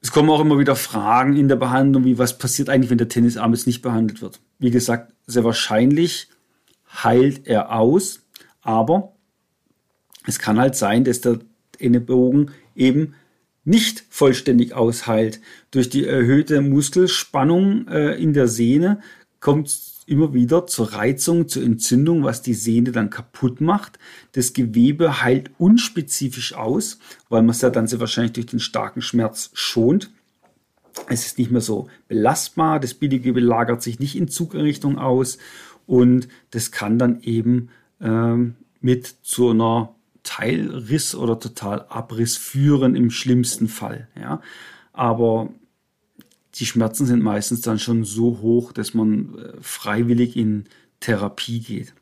Es 0.00 0.12
kommen 0.12 0.30
auch 0.30 0.40
immer 0.40 0.58
wieder 0.58 0.76
Fragen 0.76 1.36
in 1.36 1.48
der 1.48 1.56
Behandlung, 1.56 2.04
wie 2.04 2.18
was 2.18 2.38
passiert 2.38 2.68
eigentlich, 2.68 2.90
wenn 2.90 2.98
der 2.98 3.08
Tennisarm 3.08 3.52
jetzt 3.52 3.66
nicht 3.66 3.82
behandelt 3.82 4.22
wird. 4.22 4.40
Wie 4.58 4.70
gesagt, 4.70 5.12
sehr 5.26 5.44
wahrscheinlich 5.44 6.28
heilt 7.02 7.46
er 7.46 7.72
aus, 7.72 8.20
aber 8.62 9.12
es 10.26 10.38
kann 10.38 10.58
halt 10.58 10.76
sein, 10.76 11.04
dass 11.04 11.20
der 11.20 11.40
Ellenbogen 11.78 12.52
eben 12.74 13.14
nicht 13.64 14.04
vollständig 14.08 14.74
ausheilt. 14.74 15.40
Durch 15.72 15.88
die 15.88 16.06
erhöhte 16.06 16.60
Muskelspannung 16.60 17.88
äh, 17.88 18.14
in 18.14 18.32
der 18.32 18.48
Sehne 18.48 19.00
kommt 19.40 19.68
immer 20.06 20.32
wieder 20.32 20.66
zur 20.66 20.92
Reizung, 20.92 21.48
zur 21.48 21.64
Entzündung, 21.64 22.22
was 22.22 22.40
die 22.40 22.54
Sehne 22.54 22.92
dann 22.92 23.10
kaputt 23.10 23.60
macht. 23.60 23.98
Das 24.32 24.52
Gewebe 24.52 25.22
heilt 25.22 25.50
unspezifisch 25.58 26.54
aus, 26.54 26.98
weil 27.28 27.42
man 27.42 27.50
es 27.50 27.60
ja 27.60 27.70
dann 27.70 27.88
sehr 27.88 28.00
wahrscheinlich 28.00 28.32
durch 28.32 28.46
den 28.46 28.60
starken 28.60 29.02
Schmerz 29.02 29.50
schont. 29.52 30.10
Es 31.08 31.26
ist 31.26 31.38
nicht 31.38 31.50
mehr 31.50 31.60
so 31.60 31.88
belastbar, 32.08 32.80
das 32.80 32.94
Bindegewebe 32.94 33.40
lagert 33.40 33.82
sich 33.82 33.98
nicht 33.98 34.16
in 34.16 34.28
Zugrichtung 34.28 34.98
aus 34.98 35.38
und 35.86 36.28
das 36.52 36.70
kann 36.70 36.98
dann 36.98 37.20
eben 37.20 37.68
ähm, 38.00 38.54
mit 38.80 39.06
zu 39.22 39.50
einer 39.50 39.94
Teilriss 40.22 41.14
oder 41.14 41.38
Totalabriss 41.38 42.36
führen 42.36 42.96
im 42.96 43.10
schlimmsten 43.10 43.68
Fall. 43.68 44.08
Ja. 44.18 44.40
Aber 44.92 45.50
die 46.58 46.66
Schmerzen 46.66 47.06
sind 47.06 47.22
meistens 47.22 47.60
dann 47.60 47.78
schon 47.78 48.04
so 48.04 48.38
hoch, 48.40 48.72
dass 48.72 48.94
man 48.94 49.38
äh, 49.38 49.52
freiwillig 49.60 50.36
in 50.36 50.64
Therapie 51.00 51.60
geht. 51.60 51.94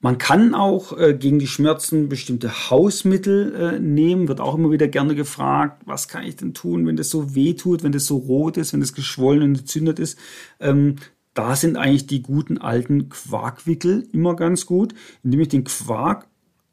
Man 0.00 0.18
kann 0.18 0.54
auch 0.54 0.98
äh, 0.98 1.14
gegen 1.14 1.38
die 1.38 1.46
Schmerzen 1.46 2.10
bestimmte 2.10 2.68
Hausmittel 2.68 3.54
äh, 3.54 3.80
nehmen, 3.80 4.28
wird 4.28 4.40
auch 4.40 4.54
immer 4.54 4.70
wieder 4.70 4.86
gerne 4.86 5.14
gefragt, 5.14 5.80
was 5.86 6.08
kann 6.08 6.24
ich 6.24 6.36
denn 6.36 6.52
tun, 6.52 6.86
wenn 6.86 6.96
das 6.96 7.08
so 7.08 7.34
weh 7.34 7.54
tut, 7.54 7.82
wenn 7.82 7.92
das 7.92 8.04
so 8.04 8.18
rot 8.18 8.58
ist, 8.58 8.74
wenn 8.74 8.80
das 8.80 8.92
geschwollen 8.92 9.42
und 9.42 9.58
entzündet 9.60 9.98
ist. 9.98 10.18
Ähm, 10.60 10.96
da 11.32 11.56
sind 11.56 11.76
eigentlich 11.76 12.06
die 12.06 12.20
guten 12.20 12.58
alten 12.58 13.08
Quarkwickel 13.08 14.06
immer 14.12 14.36
ganz 14.36 14.66
gut, 14.66 14.94
indem 15.22 15.40
ich 15.40 15.48
den 15.48 15.64
Quark 15.64 16.26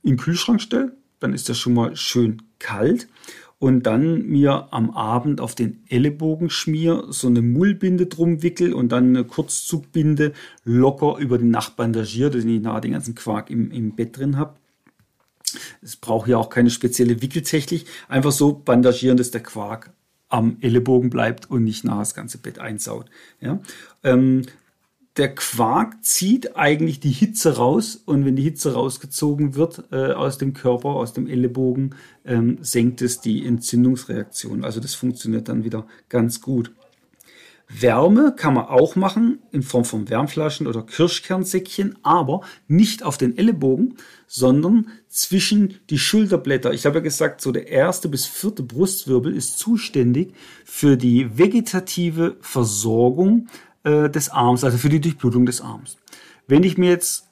in 0.03 0.11
den 0.11 0.17
Kühlschrank 0.17 0.61
stelle, 0.61 0.97
dann 1.21 1.33
ist 1.33 1.47
das 1.47 1.57
schon 1.57 1.73
mal 1.73 1.95
schön 1.95 2.41
kalt 2.59 3.07
und 3.61 3.83
dann 3.83 4.25
mir 4.25 4.69
am 4.71 4.89
Abend 4.89 5.39
auf 5.39 5.53
den 5.53 5.83
Ellenbogen 5.87 6.49
schmier, 6.49 7.03
so 7.09 7.27
eine 7.27 7.43
Mullbinde 7.43 8.07
drum 8.07 8.41
wickel 8.41 8.73
und 8.73 8.91
dann 8.91 9.09
eine 9.09 9.23
Kurzzugbinde 9.23 10.33
locker 10.63 11.17
über 11.19 11.37
die 11.37 11.45
Nacht 11.45 11.75
bandagiert, 11.75 12.33
dass 12.33 12.43
ich 12.43 12.59
nachher 12.59 12.81
den 12.81 12.93
ganzen 12.93 13.13
Quark 13.13 13.51
im, 13.51 13.69
im 13.69 13.95
Bett 13.95 14.17
drin 14.17 14.35
habe. 14.35 14.55
Es 15.83 15.95
braucht 15.95 16.27
ja 16.27 16.37
auch 16.37 16.49
keine 16.49 16.71
spezielle 16.71 17.21
Wickeltechnik, 17.21 17.85
einfach 18.09 18.31
so 18.31 18.51
bandagieren, 18.53 19.17
dass 19.17 19.29
der 19.29 19.43
Quark 19.43 19.91
am 20.27 20.57
Ellenbogen 20.61 21.11
bleibt 21.11 21.51
und 21.51 21.63
nicht 21.63 21.83
nachher 21.83 21.99
das 21.99 22.15
ganze 22.15 22.39
Bett 22.39 22.57
einsaut. 22.57 23.11
Ja? 23.41 23.59
Ähm, 24.03 24.41
der 25.17 25.35
Quark 25.35 26.03
zieht 26.03 26.55
eigentlich 26.55 27.01
die 27.01 27.11
Hitze 27.11 27.57
raus 27.57 28.01
und 28.05 28.25
wenn 28.25 28.37
die 28.37 28.43
Hitze 28.43 28.73
rausgezogen 28.73 29.55
wird 29.55 29.83
äh, 29.91 30.13
aus 30.13 30.37
dem 30.37 30.53
Körper, 30.53 30.89
aus 30.89 31.11
dem 31.13 31.27
Ellenbogen, 31.27 31.95
ähm, 32.23 32.59
senkt 32.61 33.01
es 33.01 33.19
die 33.19 33.45
Entzündungsreaktion. 33.45 34.63
Also 34.63 34.79
das 34.79 34.95
funktioniert 34.95 35.49
dann 35.49 35.65
wieder 35.65 35.85
ganz 36.07 36.39
gut. 36.39 36.71
Wärme 37.67 38.33
kann 38.35 38.53
man 38.53 38.65
auch 38.65 38.95
machen 38.95 39.39
in 39.51 39.63
Form 39.63 39.85
von 39.85 40.09
Wärmflaschen 40.09 40.67
oder 40.67 40.83
Kirschkernsäckchen, 40.83 41.97
aber 42.03 42.41
nicht 42.67 43.03
auf 43.03 43.17
den 43.17 43.37
Ellenbogen, 43.37 43.95
sondern 44.27 44.89
zwischen 45.07 45.79
die 45.89 45.99
Schulterblätter. 45.99 46.73
Ich 46.73 46.85
habe 46.85 46.97
ja 46.97 47.01
gesagt, 47.01 47.39
so 47.41 47.51
der 47.51 47.67
erste 47.67 48.09
bis 48.09 48.25
vierte 48.25 48.63
Brustwirbel 48.63 49.33
ist 49.33 49.57
zuständig 49.57 50.33
für 50.65 50.97
die 50.97 51.37
vegetative 51.37 52.37
Versorgung 52.41 53.47
äh, 53.83 54.09
des 54.09 54.29
Arms, 54.29 54.63
also 54.63 54.77
für 54.77 54.89
die 54.89 55.01
Durchblutung 55.01 55.45
des 55.45 55.61
Arms. 55.61 55.97
Wenn 56.47 56.63
ich 56.63 56.77
mir 56.77 56.89
jetzt 56.89 57.27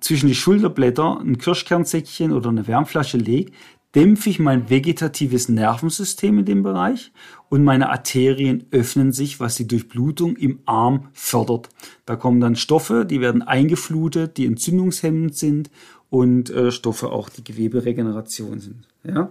zwischen 0.00 0.28
die 0.28 0.34
Schulterblätter 0.34 1.20
ein 1.20 1.38
Kirschkernsäckchen 1.38 2.32
oder 2.32 2.50
eine 2.50 2.66
Wärmflasche 2.66 3.18
lege, 3.18 3.52
dämpfe 3.94 4.30
ich 4.30 4.38
mein 4.38 4.68
vegetatives 4.68 5.48
Nervensystem 5.48 6.38
in 6.40 6.44
dem 6.44 6.62
Bereich 6.62 7.10
und 7.48 7.64
meine 7.64 7.88
Arterien 7.88 8.66
öffnen 8.70 9.12
sich, 9.12 9.40
was 9.40 9.56
die 9.56 9.66
Durchblutung 9.66 10.36
im 10.36 10.60
Arm 10.66 11.08
fördert. 11.12 11.70
Da 12.04 12.16
kommen 12.16 12.40
dann 12.40 12.54
Stoffe, 12.54 13.06
die 13.06 13.20
werden 13.20 13.42
eingeflutet, 13.42 14.36
die 14.36 14.46
entzündungshemmend 14.46 15.34
sind 15.34 15.70
und 16.10 16.50
äh, 16.50 16.70
Stoffe 16.70 17.10
auch, 17.10 17.28
die 17.28 17.44
Geweberegeneration 17.44 18.60
sind. 18.60 18.86
Ja? 19.04 19.30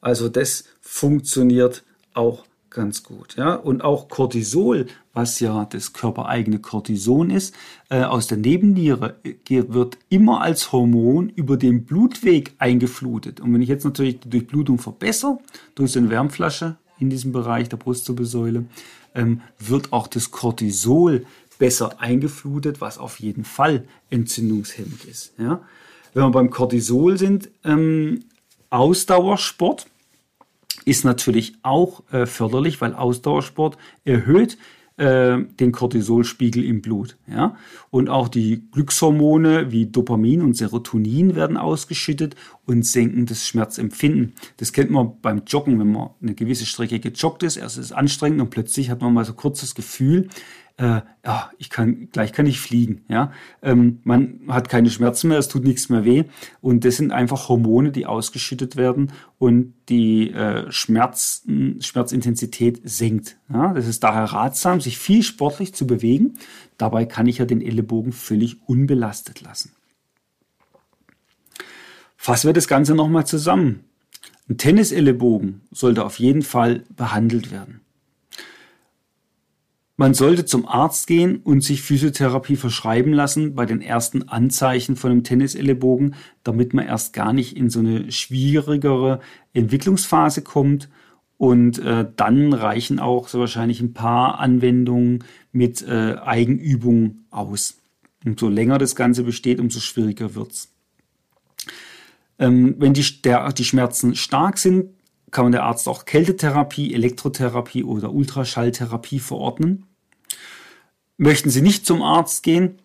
Also 0.00 0.28
das 0.28 0.64
funktioniert 0.80 1.84
auch 2.14 2.44
ganz 2.70 3.02
gut. 3.02 3.36
Ja? 3.36 3.54
Und 3.54 3.82
auch 3.82 4.08
Cortisol, 4.08 4.86
was 5.12 5.40
ja 5.40 5.64
das 5.66 5.92
körpereigene 5.92 6.60
Cortison 6.60 7.30
ist, 7.30 7.54
äh, 7.88 8.02
aus 8.02 8.28
der 8.28 8.38
Nebenniere 8.38 9.16
äh, 9.24 9.64
wird 9.68 9.98
immer 10.08 10.40
als 10.40 10.72
Hormon 10.72 11.28
über 11.30 11.56
den 11.56 11.84
Blutweg 11.84 12.54
eingeflutet. 12.58 13.40
Und 13.40 13.52
wenn 13.52 13.62
ich 13.62 13.68
jetzt 13.68 13.84
natürlich 13.84 14.20
die 14.20 14.30
Durchblutung 14.30 14.78
verbessere, 14.78 15.38
durch 15.74 15.92
so 15.92 15.98
eine 15.98 16.10
Wärmflasche 16.10 16.76
in 16.98 17.10
diesem 17.10 17.32
Bereich 17.32 17.68
der 17.68 17.76
Brustwirbelsäule, 17.76 18.64
ähm, 19.14 19.40
wird 19.58 19.92
auch 19.92 20.06
das 20.06 20.30
Cortisol 20.30 21.26
besser 21.58 22.00
eingeflutet, 22.00 22.80
was 22.80 22.98
auf 22.98 23.20
jeden 23.20 23.44
Fall 23.44 23.84
entzündungshemmend 24.08 25.04
ist. 25.04 25.32
Ja? 25.38 25.60
Wenn 26.14 26.24
wir 26.24 26.30
beim 26.30 26.50
Cortisol 26.50 27.18
sind, 27.18 27.50
ähm, 27.64 28.24
Ausdauersport, 28.70 29.86
ist 30.84 31.04
natürlich 31.04 31.54
auch 31.62 32.02
äh, 32.12 32.26
förderlich, 32.26 32.80
weil 32.80 32.94
Ausdauersport 32.94 33.76
erhöht 34.04 34.58
äh, 35.00 35.38
den 35.58 35.72
Cortisolspiegel 35.72 36.62
im 36.62 36.82
Blut. 36.82 37.16
Ja? 37.26 37.56
Und 37.90 38.10
auch 38.10 38.28
die 38.28 38.68
Glückshormone 38.70 39.72
wie 39.72 39.86
Dopamin 39.86 40.42
und 40.42 40.56
Serotonin 40.56 41.34
werden 41.34 41.56
ausgeschüttet 41.56 42.36
und 42.66 42.84
senken 42.84 43.24
das 43.24 43.46
Schmerzempfinden. 43.46 44.34
Das 44.58 44.72
kennt 44.72 44.90
man 44.90 45.20
beim 45.22 45.42
Joggen, 45.46 45.80
wenn 45.80 45.92
man 45.92 46.10
eine 46.20 46.34
gewisse 46.34 46.66
Strecke 46.66 47.00
gejoggt 47.00 47.42
ist. 47.42 47.56
Erst 47.56 47.78
ist 47.78 47.86
es 47.86 47.92
anstrengend 47.92 48.42
und 48.42 48.50
plötzlich 48.50 48.90
hat 48.90 49.00
man 49.00 49.14
mal 49.14 49.24
so 49.24 49.32
kurzes 49.32 49.74
Gefühl, 49.74 50.28
äh, 50.80 51.02
ja, 51.26 51.50
ich 51.58 51.68
kann, 51.68 52.08
gleich 52.10 52.32
kann 52.32 52.46
ich 52.46 52.58
fliegen. 52.58 53.04
Ja? 53.08 53.32
Ähm, 53.60 54.00
man 54.04 54.40
hat 54.48 54.70
keine 54.70 54.88
Schmerzen 54.88 55.28
mehr, 55.28 55.38
es 55.38 55.48
tut 55.48 55.62
nichts 55.62 55.90
mehr 55.90 56.06
weh. 56.06 56.24
Und 56.62 56.86
das 56.86 56.96
sind 56.96 57.12
einfach 57.12 57.50
Hormone, 57.50 57.92
die 57.92 58.06
ausgeschüttet 58.06 58.76
werden 58.76 59.12
und 59.38 59.74
die 59.90 60.30
äh, 60.30 60.72
Schmerz, 60.72 61.46
Schmerzintensität 61.80 62.80
senkt. 62.84 63.36
Ja? 63.52 63.74
Das 63.74 63.86
ist 63.86 64.02
daher 64.02 64.24
ratsam, 64.24 64.80
sich 64.80 64.98
viel 64.98 65.22
sportlich 65.22 65.74
zu 65.74 65.86
bewegen. 65.86 66.38
Dabei 66.78 67.04
kann 67.04 67.26
ich 67.26 67.38
ja 67.38 67.44
den 67.44 67.60
Ellenbogen 67.60 68.12
völlig 68.12 68.56
unbelastet 68.66 69.42
lassen. 69.42 69.72
Fassen 72.16 72.48
wir 72.48 72.54
das 72.54 72.68
Ganze 72.68 72.94
nochmal 72.94 73.26
zusammen. 73.26 73.84
Ein 74.48 74.56
Tennisellenbogen 74.56 75.60
sollte 75.70 76.06
auf 76.06 76.18
jeden 76.18 76.42
Fall 76.42 76.84
behandelt 76.96 77.52
werden. 77.52 77.82
Man 80.00 80.14
sollte 80.14 80.46
zum 80.46 80.66
Arzt 80.66 81.08
gehen 81.08 81.42
und 81.44 81.62
sich 81.62 81.82
Physiotherapie 81.82 82.56
verschreiben 82.56 83.12
lassen 83.12 83.54
bei 83.54 83.66
den 83.66 83.82
ersten 83.82 84.28
Anzeichen 84.30 84.96
von 84.96 85.10
einem 85.10 85.24
Tennisellenbogen, 85.24 86.14
damit 86.42 86.72
man 86.72 86.86
erst 86.86 87.12
gar 87.12 87.34
nicht 87.34 87.54
in 87.54 87.68
so 87.68 87.80
eine 87.80 88.10
schwierigere 88.10 89.20
Entwicklungsphase 89.52 90.40
kommt. 90.40 90.88
Und 91.36 91.80
äh, 91.80 92.06
dann 92.16 92.54
reichen 92.54 92.98
auch 92.98 93.28
so 93.28 93.40
wahrscheinlich 93.40 93.82
ein 93.82 93.92
paar 93.92 94.38
Anwendungen 94.38 95.22
mit 95.52 95.82
äh, 95.82 96.16
Eigenübung 96.16 97.26
aus. 97.28 97.76
Umso 98.24 98.48
länger 98.48 98.78
das 98.78 98.96
Ganze 98.96 99.22
besteht, 99.22 99.60
umso 99.60 99.80
schwieriger 99.80 100.34
wird's. 100.34 100.72
Ähm, 102.38 102.74
wenn 102.78 102.94
die, 102.94 103.04
der, 103.20 103.52
die 103.52 103.64
Schmerzen 103.66 104.14
stark 104.14 104.56
sind, 104.56 104.94
kann 105.30 105.44
man 105.44 105.52
der 105.52 105.64
Arzt 105.64 105.88
auch 105.88 106.06
Kältetherapie, 106.06 106.94
Elektrotherapie 106.94 107.84
oder 107.84 108.14
Ultraschalltherapie 108.14 109.18
verordnen. 109.18 109.84
Möchten 111.22 111.50
Sie 111.50 111.60
nicht 111.60 111.84
zum 111.84 112.00
Arzt 112.00 112.42
gehen, 112.42 112.78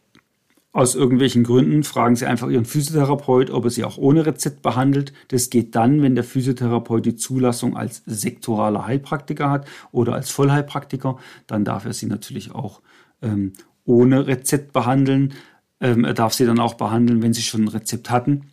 aus 0.74 0.94
irgendwelchen 0.94 1.46
Gründen, 1.46 1.86
fragen 1.86 2.18
Sie 2.18 2.26
einfach 2.26 2.50
Ihren 2.50 2.66
Physiotherapeut, 2.66 3.50
ob 3.50 3.64
er 3.64 3.70
Sie 3.70 3.86
auch 3.86 3.98
ohne 3.98 4.26
Rezept 4.26 4.62
behandelt. 4.62 5.14
Das 5.30 5.50
geht 5.50 5.74
dann, 5.74 6.02
wenn 6.02 6.16
der 6.16 6.26
Physiotherapeut 6.26 7.06
die 7.06 7.16
Zulassung 7.16 7.78
als 7.78 8.04
sektoraler 8.06 8.86
Heilpraktiker 8.86 9.50
hat 9.50 9.70
oder 9.94 10.16
als 10.16 10.32
Vollheilpraktiker. 10.32 11.18
Dann 11.48 11.64
darf 11.64 11.86
er 11.86 11.94
Sie 11.94 12.08
natürlich 12.08 12.54
auch 12.54 12.82
ähm, 13.22 13.54
ohne 13.86 14.28
Rezept 14.28 14.74
behandeln. 14.74 15.32
Ähm, 15.80 16.04
er 16.04 16.14
darf 16.14 16.34
Sie 16.34 16.46
dann 16.46 16.60
auch 16.60 16.74
behandeln, 16.74 17.22
wenn 17.22 17.34
Sie 17.34 17.42
schon 17.42 17.64
ein 17.64 17.70
Rezept 17.70 18.10
hatten 18.10 18.52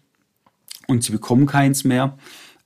und 0.86 1.02
Sie 1.02 1.10
bekommen 1.10 1.46
keins 1.46 1.82
mehr 1.82 2.18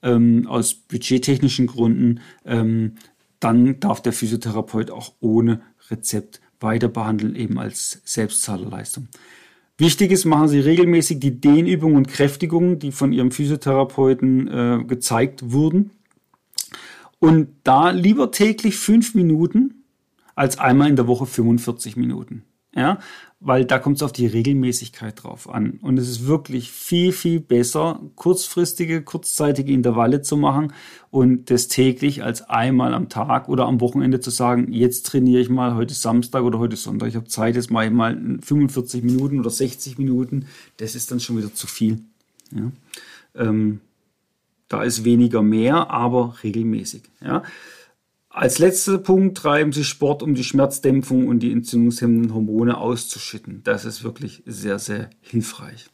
ähm, 0.02 0.46
aus 0.48 0.74
budgettechnischen 0.74 1.66
Gründen. 1.66 2.20
Ähm, 2.44 2.96
dann 3.40 3.80
darf 3.80 4.02
der 4.02 4.12
Physiotherapeut 4.12 4.90
auch 4.90 5.14
ohne 5.20 5.62
Rezept 5.88 6.42
weiter 6.60 6.88
behandeln, 6.88 7.36
eben 7.36 7.58
als 7.58 8.00
Selbstzahlerleistung. 8.04 9.08
Wichtig 9.78 10.10
ist, 10.10 10.24
machen 10.24 10.48
Sie 10.48 10.60
regelmäßig 10.60 11.20
die 11.20 11.38
Dehnübungen 11.40 11.96
und 11.96 12.08
Kräftigungen, 12.08 12.78
die 12.78 12.92
von 12.92 13.12
Ihrem 13.12 13.30
Physiotherapeuten 13.30 14.48
äh, 14.48 14.84
gezeigt 14.84 15.52
wurden. 15.52 15.90
Und 17.18 17.48
da 17.64 17.90
lieber 17.90 18.30
täglich 18.30 18.76
fünf 18.76 19.14
Minuten 19.14 19.84
als 20.34 20.58
einmal 20.58 20.88
in 20.88 20.96
der 20.96 21.06
Woche 21.06 21.26
45 21.26 21.96
Minuten. 21.96 22.44
Ja, 22.74 22.98
weil 23.38 23.66
da 23.66 23.78
kommt 23.78 23.96
es 23.96 24.02
auf 24.02 24.12
die 24.12 24.26
Regelmäßigkeit 24.26 25.22
drauf 25.22 25.48
an. 25.48 25.78
Und 25.82 25.98
es 25.98 26.08
ist 26.08 26.26
wirklich 26.26 26.72
viel, 26.72 27.12
viel 27.12 27.40
besser, 27.40 28.00
kurzfristige, 28.14 29.02
kurzzeitige 29.02 29.72
Intervalle 29.72 30.22
zu 30.22 30.36
machen 30.36 30.72
und 31.10 31.50
das 31.50 31.68
täglich 31.68 32.22
als 32.22 32.42
einmal 32.48 32.94
am 32.94 33.08
Tag 33.08 33.48
oder 33.48 33.66
am 33.66 33.80
Wochenende 33.80 34.20
zu 34.20 34.30
sagen, 34.30 34.72
jetzt 34.72 35.06
trainiere 35.06 35.40
ich 35.40 35.50
mal, 35.50 35.74
heute 35.74 35.94
Samstag 35.94 36.44
oder 36.44 36.58
heute 36.58 36.76
Sonntag, 36.76 37.08
ich 37.08 37.16
habe 37.16 37.26
Zeit, 37.26 37.56
jetzt 37.56 37.70
mache 37.70 37.86
ich 37.86 37.92
mal 37.92 38.38
45 38.42 39.02
Minuten 39.04 39.40
oder 39.40 39.50
60 39.50 39.98
Minuten. 39.98 40.46
Das 40.78 40.94
ist 40.94 41.10
dann 41.10 41.20
schon 41.20 41.36
wieder 41.36 41.52
zu 41.52 41.66
viel. 41.66 42.00
Ja. 42.52 42.72
Ähm, 43.34 43.80
da 44.68 44.82
ist 44.82 45.04
weniger 45.04 45.42
mehr, 45.42 45.90
aber 45.90 46.36
regelmäßig. 46.42 47.02
Ja. 47.20 47.42
Als 48.36 48.58
letzter 48.58 48.98
Punkt 48.98 49.38
treiben 49.38 49.72
sie 49.72 49.82
Sport, 49.82 50.22
um 50.22 50.34
die 50.34 50.44
Schmerzdämpfung 50.44 51.26
und 51.26 51.38
die 51.38 51.50
entzündungshemmenden 51.50 52.34
Hormone 52.34 52.76
auszuschütten. 52.76 53.62
Das 53.64 53.86
ist 53.86 54.04
wirklich 54.04 54.42
sehr, 54.44 54.78
sehr 54.78 55.08
hilfreich. 55.22 55.86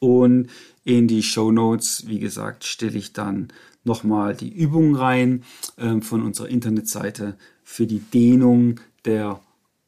und 0.00 0.48
in 0.84 1.08
die 1.08 1.22
Show 1.22 1.52
Notes, 1.52 2.04
wie 2.06 2.18
gesagt, 2.18 2.64
stelle 2.64 2.98
ich 2.98 3.12
dann 3.12 3.48
nochmal 3.84 4.34
die 4.34 4.52
Übungen 4.52 4.94
rein 4.94 5.44
äh, 5.76 6.00
von 6.00 6.22
unserer 6.22 6.48
Internetseite 6.48 7.36
für 7.64 7.86
die 7.86 8.00
Dehnung 8.00 8.80
der 9.04 9.40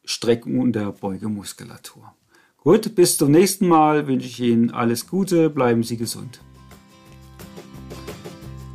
Streckung 0.04 0.60
und 0.60 0.72
der 0.72 0.92
Beugemuskulatur. 0.92 2.14
Gut, 2.58 2.94
bis 2.94 3.16
zum 3.16 3.30
nächsten 3.30 3.68
Mal 3.68 4.06
wünsche 4.06 4.26
ich 4.26 4.40
Ihnen 4.40 4.70
alles 4.70 5.06
Gute, 5.06 5.50
bleiben 5.50 5.82
Sie 5.82 5.96
gesund. 5.96 6.40